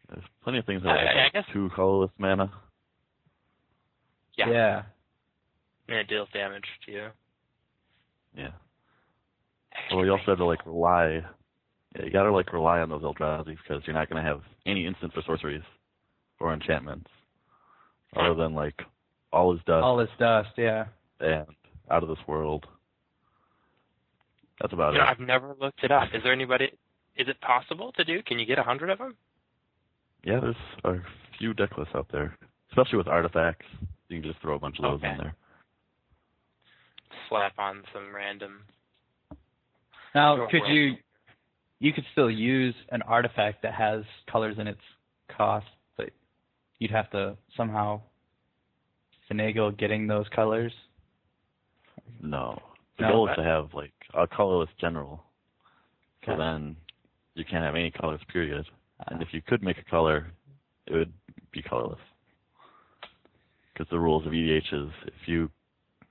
There's 0.09 0.23
plenty 0.43 0.57
of 0.59 0.65
things 0.65 0.81
that 0.83 0.89
I- 0.89 0.93
are 1.01 1.05
like 1.05 1.15
I 1.15 1.29
guess- 1.41 1.49
two 1.53 1.69
colorless 1.75 2.11
mana. 2.17 2.51
Yeah. 4.37 4.49
yeah. 4.49 4.81
And 5.87 5.97
it 5.97 6.07
deals 6.07 6.29
damage 6.33 6.63
to 6.85 6.91
you. 6.91 7.07
Yeah. 8.35 8.51
Well, 9.91 10.05
you 10.05 10.11
also 10.11 10.23
have 10.27 10.37
to 10.37 10.45
like 10.45 10.65
rely. 10.65 11.21
Yeah, 11.95 12.05
you 12.05 12.11
gotta 12.11 12.31
like 12.31 12.51
rely 12.53 12.79
on 12.79 12.89
those 12.89 13.01
Eldrazi 13.01 13.57
because 13.57 13.83
you're 13.85 13.95
not 13.95 14.09
gonna 14.09 14.23
have 14.23 14.41
any 14.65 14.85
instants 14.85 15.15
or 15.17 15.23
sorceries 15.23 15.63
or 16.39 16.53
enchantments 16.53 17.09
other 18.15 18.33
than 18.33 18.53
like 18.53 18.81
all 19.31 19.53
is 19.53 19.59
dust 19.65 19.83
All 19.83 19.99
is 19.99 20.09
dust. 20.17 20.49
Yeah. 20.57 20.85
and 21.19 21.45
out 21.91 22.03
of 22.03 22.09
this 22.09 22.17
world. 22.27 22.65
That's 24.61 24.73
about 24.73 24.93
You 24.93 24.99
know, 24.99 25.05
it. 25.05 25.09
I've 25.09 25.19
never 25.19 25.55
looked 25.59 25.83
it 25.83 25.91
up. 25.91 26.09
Is 26.13 26.21
there 26.23 26.33
anybody? 26.33 26.65
Is 27.15 27.27
it 27.27 27.39
possible 27.41 27.91
to 27.93 28.03
do? 28.03 28.21
Can 28.23 28.39
you 28.39 28.45
get 28.45 28.59
a 28.59 28.63
hundred 28.63 28.89
of 28.89 28.97
them? 28.97 29.15
Yeah, 30.23 30.39
there's 30.41 30.55
a 30.83 30.95
few 31.37 31.53
deck 31.53 31.77
lists 31.77 31.93
out 31.95 32.07
there, 32.11 32.37
especially 32.71 32.97
with 32.97 33.07
artifacts. 33.07 33.65
You 34.09 34.19
can 34.21 34.29
just 34.29 34.41
throw 34.41 34.55
a 34.55 34.59
bunch 34.59 34.77
of 34.79 34.83
those 34.83 34.99
Okay. 34.99 35.11
in 35.11 35.17
there. 35.17 35.35
Slap 37.29 37.53
on 37.57 37.83
some 37.93 38.13
random. 38.13 38.63
Now, 40.15 40.35
Sure, 40.35 40.47
could 40.49 40.61
well- 40.61 40.71
you 40.71 40.97
you 41.81 41.93
could 41.93 42.05
still 42.11 42.29
use 42.29 42.75
an 42.89 43.01
artifact 43.03 43.61
that 43.61 43.73
has 43.73 44.03
colors 44.27 44.57
in 44.59 44.67
its 44.67 44.81
cost, 45.29 45.65
but 45.65 45.78
you'd 46.79 46.91
have 46.91 47.09
to 47.11 47.37
somehow 47.55 48.01
finagle 49.29 49.77
getting 49.77 50.07
those 50.07 50.27
colors. 50.29 50.73
No, 52.21 52.61
the 52.97 53.03
No, 53.05 53.11
goal 53.11 53.25
that- 53.27 53.33
is 53.33 53.37
to 53.37 53.43
have 53.43 53.73
like 53.73 53.93
a 54.13 54.27
colorless 54.27 54.69
general. 54.79 55.23
So 56.25 56.35
then 56.35 56.75
you 57.35 57.45
can't 57.45 57.63
have 57.63 57.75
any 57.75 57.91
colors. 57.91 58.21
Period. 58.31 58.65
And 59.07 59.19
Uh, 59.19 59.21
if 59.25 59.33
you 59.33 59.41
could 59.41 59.63
make 59.63 59.77
a 59.77 59.83
color, 59.83 60.27
it 60.87 60.93
would 60.93 61.13
be 61.51 61.61
colorless. 61.61 61.99
Because 63.73 63.89
the 63.89 63.99
rules 63.99 64.25
of 64.25 64.33
EDH 64.33 64.73
is 64.73 64.91
if 65.05 65.27
you 65.27 65.49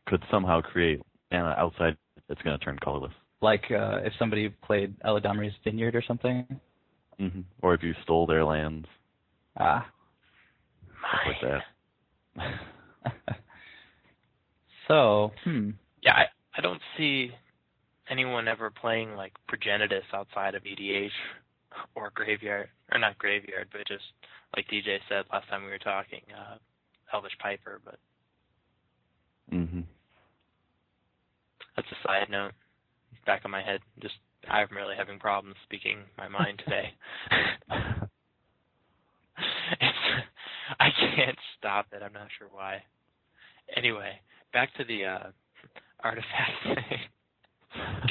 could 0.07 0.23
somehow 0.31 0.61
create 0.63 1.01
mana 1.31 1.55
outside, 1.59 1.97
it's 2.29 2.41
going 2.43 2.59
to 2.59 2.65
turn 2.65 2.79
colorless. 2.79 3.13
like 3.41 3.71
uh, 3.71 4.01
if 4.03 4.13
somebody 4.19 4.49
played 4.49 4.99
Eladamri's 5.01 5.55
Vineyard 5.63 5.95
or 5.95 6.03
something. 6.03 6.45
Mm-hmm. 7.21 7.43
Or 7.63 7.75
if 7.75 7.83
you 7.85 7.95
stole 8.03 8.27
their 8.27 8.45
lands, 8.45 8.89
Ah. 9.57 9.87
Stuff 10.99 11.21
like 11.27 11.63
that. 12.37 13.37
so, 14.89 15.33
hmm. 15.45 15.71
Yeah, 16.03 16.15
I, 16.15 16.25
I 16.57 16.61
don't 16.61 16.81
see 16.97 17.31
anyone 18.11 18.49
ever 18.49 18.71
playing 18.71 19.15
like 19.15 19.33
Progenitus 19.51 20.03
outside 20.13 20.55
of 20.55 20.63
EDH 20.63 21.11
or 21.95 22.11
Graveyard, 22.15 22.69
or 22.93 22.99
not 22.99 23.19
Graveyard, 23.19 23.69
but 23.73 23.87
just 23.87 24.05
like 24.57 24.67
DJ 24.69 24.99
said 25.09 25.25
last 25.33 25.49
time 25.49 25.65
we 25.65 25.71
were 25.71 25.79
talking, 25.79 26.21
uh, 26.33 26.57
Elvish 27.13 27.37
Piper. 27.41 27.81
But 27.85 27.99
hmm 29.51 29.81
that's 31.77 31.89
a 31.93 32.07
side 32.07 32.29
note. 32.31 32.53
Back 33.25 33.45
of 33.45 33.51
my 33.51 33.63
head, 33.63 33.81
just 34.01 34.15
I'm 34.49 34.69
really 34.75 34.97
having 34.97 35.19
problems 35.19 35.57
speaking 35.65 35.99
my 36.17 36.29
mind 36.29 36.63
today. 36.65 36.93
I 40.81 40.89
can't 41.17 41.39
stop 41.59 41.87
it. 41.93 42.03
I'm 42.03 42.13
not 42.13 42.29
sure 42.39 42.49
why. 42.51 42.83
Anyway, 43.77 44.13
back 44.53 44.75
to 44.77 44.85
the 44.85 45.05
uh, 45.05 45.31
artifact 46.03 46.53
thing. 46.65 46.99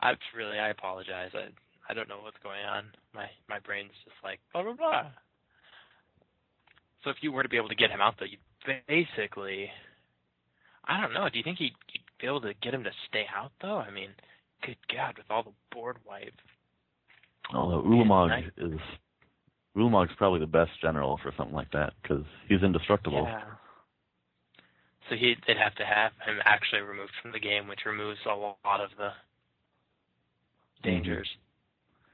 I'm 0.00 0.16
really. 0.36 0.58
I 0.58 0.70
apologize. 0.70 1.30
I 1.34 1.48
I 1.90 1.94
don't 1.94 2.08
know 2.08 2.20
what's 2.22 2.38
going 2.42 2.64
on. 2.64 2.84
My 3.14 3.26
my 3.48 3.58
brain's 3.60 3.92
just 4.04 4.16
like 4.24 4.40
blah 4.52 4.62
blah 4.62 4.72
blah. 4.72 5.06
So 7.04 7.10
if 7.10 7.16
you 7.20 7.32
were 7.32 7.42
to 7.42 7.48
be 7.48 7.56
able 7.56 7.68
to 7.68 7.74
get 7.74 7.90
him 7.90 8.00
out, 8.00 8.14
though, 8.18 8.26
you 8.26 8.38
basically. 8.88 9.70
I 10.86 11.00
don't 11.00 11.12
know. 11.12 11.28
Do 11.28 11.38
you 11.38 11.44
think 11.44 11.60
you'd, 11.60 11.72
you'd 11.92 12.02
be 12.20 12.26
able 12.26 12.40
to 12.40 12.54
get 12.62 12.74
him 12.74 12.82
to 12.84 12.90
stay 13.08 13.24
out, 13.34 13.52
though? 13.60 13.76
I 13.76 13.90
mean, 13.90 14.10
good 14.64 14.76
God, 14.92 15.16
with 15.16 15.26
all 15.30 15.42
the 15.42 15.52
board 15.72 15.98
wipe. 16.08 16.34
Although 17.54 17.82
Man, 17.82 18.06
Ulamog 18.06 18.50
is 18.56 18.80
Ulamog's 19.76 20.12
probably 20.16 20.40
the 20.40 20.46
best 20.46 20.72
general 20.80 21.18
for 21.22 21.32
something 21.36 21.54
like 21.54 21.70
that 21.72 21.92
because 22.02 22.24
he's 22.48 22.62
indestructible. 22.62 23.24
Yeah. 23.24 23.42
So 25.08 25.16
he 25.16 25.34
they'd 25.46 25.56
have 25.56 25.74
to 25.76 25.84
have 25.84 26.12
him 26.26 26.38
actually 26.44 26.82
removed 26.82 27.12
from 27.22 27.32
the 27.32 27.40
game, 27.40 27.68
which 27.68 27.80
removes 27.86 28.18
a 28.26 28.34
lot 28.34 28.80
of 28.80 28.90
the 28.96 29.10
dangers. 30.82 31.28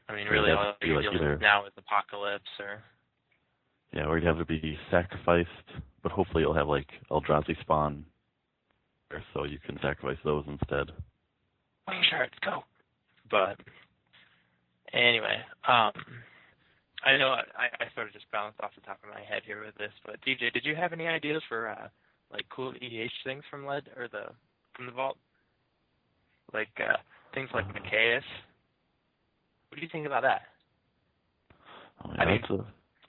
I 0.08 0.14
mean, 0.14 0.26
really, 0.28 0.50
all 0.50 0.64
have 0.64 0.80
to 0.80 0.86
be 0.86 0.88
you're 0.88 1.02
like 1.02 1.12
dealing 1.12 1.30
with 1.30 1.40
now 1.40 1.66
is 1.66 1.72
apocalypse 1.76 2.44
or 2.60 2.82
Yeah, 3.92 4.06
or 4.06 4.18
he'd 4.18 4.26
have 4.26 4.38
to 4.38 4.44
be 4.44 4.78
sacrificed, 4.90 5.48
but 6.02 6.12
hopefully 6.12 6.42
you'll 6.42 6.54
have 6.54 6.68
like 6.68 6.88
Eldrazi 7.10 7.58
spawn, 7.60 8.04
there, 9.10 9.22
so 9.34 9.44
you 9.44 9.58
can 9.58 9.78
sacrifice 9.82 10.18
those 10.24 10.44
instead. 10.46 10.90
wing 11.88 12.02
shards, 12.10 12.32
go. 12.44 12.62
But 13.30 13.58
anyway, 14.92 15.38
um, 15.68 15.92
I 17.06 17.16
know 17.16 17.28
I, 17.28 17.66
I 17.80 17.86
sort 17.94 18.08
of 18.08 18.12
just 18.12 18.30
bounced 18.32 18.58
off 18.60 18.72
the 18.74 18.80
top 18.82 18.98
of 19.04 19.10
my 19.14 19.20
head 19.22 19.42
here 19.46 19.64
with 19.64 19.76
this, 19.76 19.92
but 20.04 20.20
DJ, 20.26 20.52
did 20.52 20.64
you 20.64 20.74
have 20.74 20.92
any 20.92 21.06
ideas 21.06 21.40
for 21.48 21.68
uh, 21.68 21.88
like 22.32 22.44
cool 22.50 22.72
EDH 22.72 23.10
things 23.24 23.44
from 23.50 23.64
Lead 23.64 23.84
or 23.96 24.08
the 24.08 24.24
from 24.74 24.86
the 24.86 24.92
Vault? 24.92 25.16
Like 26.52 26.68
uh, 26.80 26.96
things 27.32 27.48
like 27.54 27.66
Mikaeus. 27.68 28.22
What 29.68 29.76
do 29.76 29.82
you 29.82 29.88
think 29.90 30.06
about 30.06 30.22
that? 30.22 30.42
Oh, 32.04 32.10
I 32.18 32.24
yeah, 32.24 32.30
mean- 32.32 32.44
a 32.44 32.52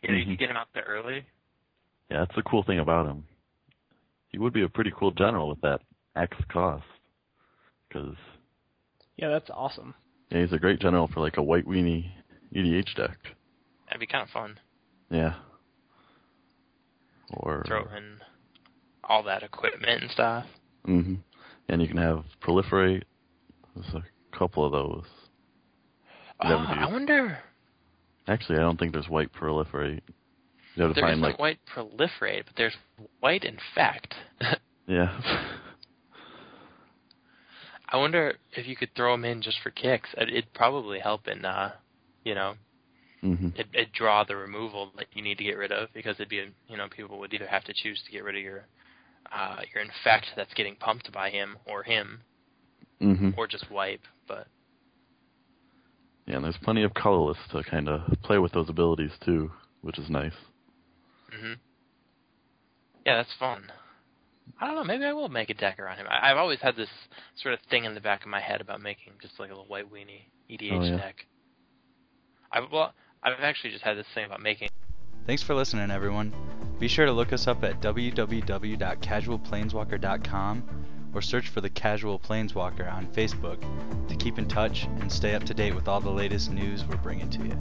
You 0.04 0.10
know, 0.12 0.18
you 0.18 0.26
Mhm. 0.26 0.30
could 0.30 0.40
get 0.40 0.50
him 0.52 0.58
out 0.58 0.68
there 0.74 0.86
early. 0.88 1.26
yeah, 2.12 2.20
that's 2.20 2.36
the 2.36 2.44
cool 2.44 2.64
thing 2.64 2.80
about 2.80 3.08
him. 3.08 3.26
He 4.30 4.38
would 4.38 4.54
be 4.54 4.62
a 4.64 4.70
pretty 4.70 4.92
cool 4.96 5.12
general 5.12 5.50
with 5.50 5.62
that 5.62 5.82
X 6.16 6.38
cost, 6.50 6.86
because 7.88 8.16
Yeah, 9.16 9.30
that's 9.30 9.50
awesome. 9.50 9.96
yeah, 10.30 10.42
he's 10.42 10.54
a 10.54 10.60
great 10.60 10.80
general 10.80 11.08
for 11.08 11.20
like 11.22 11.38
a 11.38 11.44
white 11.44 11.66
weenie 11.66 12.12
EDH 12.54 12.94
deck. 12.96 13.18
That'd 13.88 14.00
be 14.00 14.08
kind 14.08 14.24
of 14.24 14.30
fun. 14.30 14.60
Yeah. 15.10 15.36
Or 17.32 17.64
Throw 17.68 17.84
in 17.96 18.20
all 19.04 19.24
that 19.24 19.44
equipment 19.44 20.02
and 20.04 20.12
stuff. 20.12 20.46
hmm 20.86 21.16
And 21.70 21.82
you 21.82 21.88
can 21.88 21.98
have 21.98 22.24
proliferate. 22.42 23.04
There's 23.76 23.94
a 23.94 24.38
couple 24.38 24.66
of 24.66 24.72
those. 24.72 25.06
Oh, 26.42 26.50
You'd 26.50 26.58
have 26.68 26.78
to 26.78 26.84
I 26.84 26.92
wonder. 26.92 27.40
Actually, 28.28 28.58
I 28.60 28.62
don't 28.62 28.78
think 28.80 28.92
there's 28.94 29.08
white 29.10 29.32
proliferate. 29.34 30.02
You 30.76 30.84
have 30.84 30.94
to 30.94 31.02
There 31.02 31.10
find 31.10 31.22
like 31.22 31.40
white 31.40 31.60
proliferate, 31.74 32.46
but 32.46 32.56
there's 32.56 32.76
white 33.20 33.44
infect. 33.44 34.14
yeah. 34.88 35.20
I 37.90 37.98
wonder 37.98 38.34
if 38.52 38.68
you 38.68 38.76
could 38.76 38.94
throw 38.96 39.14
them 39.14 39.26
in 39.26 39.42
just 39.42 39.60
for 39.64 39.72
kicks. 39.72 40.10
It- 40.18 40.30
It'd 40.30 40.54
probably 40.54 41.00
help 41.00 41.28
in, 41.28 41.46
uh, 41.46 41.72
you 42.24 42.36
know, 42.36 42.56
hmm 43.22 43.50
it, 43.56 43.68
it'd 43.74 43.94
draw 43.94 44.24
the 44.24 44.36
removal 44.36 44.92
that 44.98 45.08
you 45.14 45.22
need 45.22 45.38
to 45.38 45.44
get 45.44 45.58
rid 45.58 45.72
of 45.72 45.90
because 45.94 46.16
it'd 46.18 46.30
be, 46.30 46.40
a, 46.40 46.48
you 46.68 46.78
know, 46.78 46.88
people 46.90 47.20
would 47.20 47.34
either 47.34 47.48
have 47.48 47.64
to 47.66 47.74
choose 47.74 48.02
to 48.06 48.12
get 48.12 48.24
rid 48.24 48.36
of 48.38 48.42
your, 48.44 48.68
uh, 49.32 49.62
your 49.74 49.84
infect 49.84 50.28
that's 50.36 50.54
getting 50.56 50.76
pumped 50.78 51.12
by 51.12 51.30
him 51.30 51.58
or 51.66 51.84
him, 51.84 52.24
hmm 53.02 53.30
or 53.38 53.48
just 53.48 53.70
wipe. 53.72 54.02
But 54.28 54.48
Yeah, 56.28 56.36
and 56.36 56.44
there's 56.46 56.58
plenty 56.58 56.84
of 56.84 56.94
colorless 56.94 57.38
to 57.52 57.64
kind 57.64 57.90
of 57.90 58.02
play 58.22 58.38
with 58.38 58.52
those 58.52 58.70
abilities 58.70 59.18
too, 59.26 59.52
which 59.82 59.98
is 59.98 60.10
nice. 60.10 60.36
hmm 61.32 61.54
yeah, 63.06 63.16
that's 63.18 63.34
fun. 63.40 63.72
I 64.60 64.68
don't 64.68 64.76
know. 64.76 64.84
Maybe 64.84 65.06
I 65.06 65.14
will 65.14 65.30
make 65.30 65.50
a 65.50 65.54
deck 65.56 65.80
around 65.80 65.98
him. 65.98 66.08
I, 66.10 66.32
I've 66.32 66.38
always 66.38 66.60
had 66.62 66.76
this 66.76 66.90
sort 67.42 67.54
of 67.54 67.60
thing 67.70 67.86
in 67.86 67.96
the 67.96 68.02
back 68.02 68.24
of 68.24 68.30
my 68.30 68.42
head 68.42 68.62
about 68.62 68.82
making 68.82 69.14
just 69.22 69.40
like 69.40 69.50
a 69.50 69.54
little 69.54 69.68
white 69.68 69.92
weenie 69.92 70.26
EDH 70.50 70.72
Oh, 70.74 70.84
yeah. 70.86 70.98
deck. 70.98 71.28
I 72.52 72.60
well, 72.60 72.94
I've 73.24 73.40
actually 73.42 73.72
just 73.72 73.84
had 73.84 73.98
this 73.98 74.06
thing 74.14 74.26
about 74.26 74.42
making. 74.42 74.70
Thanks 75.26 75.42
for 75.44 75.56
listening, 75.56 75.92
everyone. 75.92 76.34
Be 76.80 76.88
sure 76.88 77.06
to 77.06 77.12
look 77.12 77.34
us 77.34 77.48
up 77.48 77.64
at 77.64 77.82
www.casualplaneswalker.com 77.82 80.64
or 81.14 81.22
search 81.22 81.50
for 81.50 81.62
the 81.62 81.70
Casual 81.70 82.20
Planeswalker 82.20 82.92
on 82.92 83.08
Facebook 83.08 83.60
to 84.08 84.16
keep 84.16 84.38
in 84.38 84.48
touch 84.48 84.86
and 85.00 85.12
stay 85.12 85.34
up 85.34 85.44
to 85.46 85.54
date 85.54 85.74
with 85.74 85.88
all 85.88 86.00
the 86.00 86.10
latest 86.10 86.52
news 86.52 86.86
we're 86.86 86.98
bringing 86.98 87.30
to 87.32 87.44
you. 87.44 87.58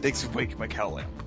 Thanks 0.00 0.22
for 0.22 0.30
waking 0.30 0.58
my 0.58 0.68
cow 0.68 0.88
lamp. 0.88 1.25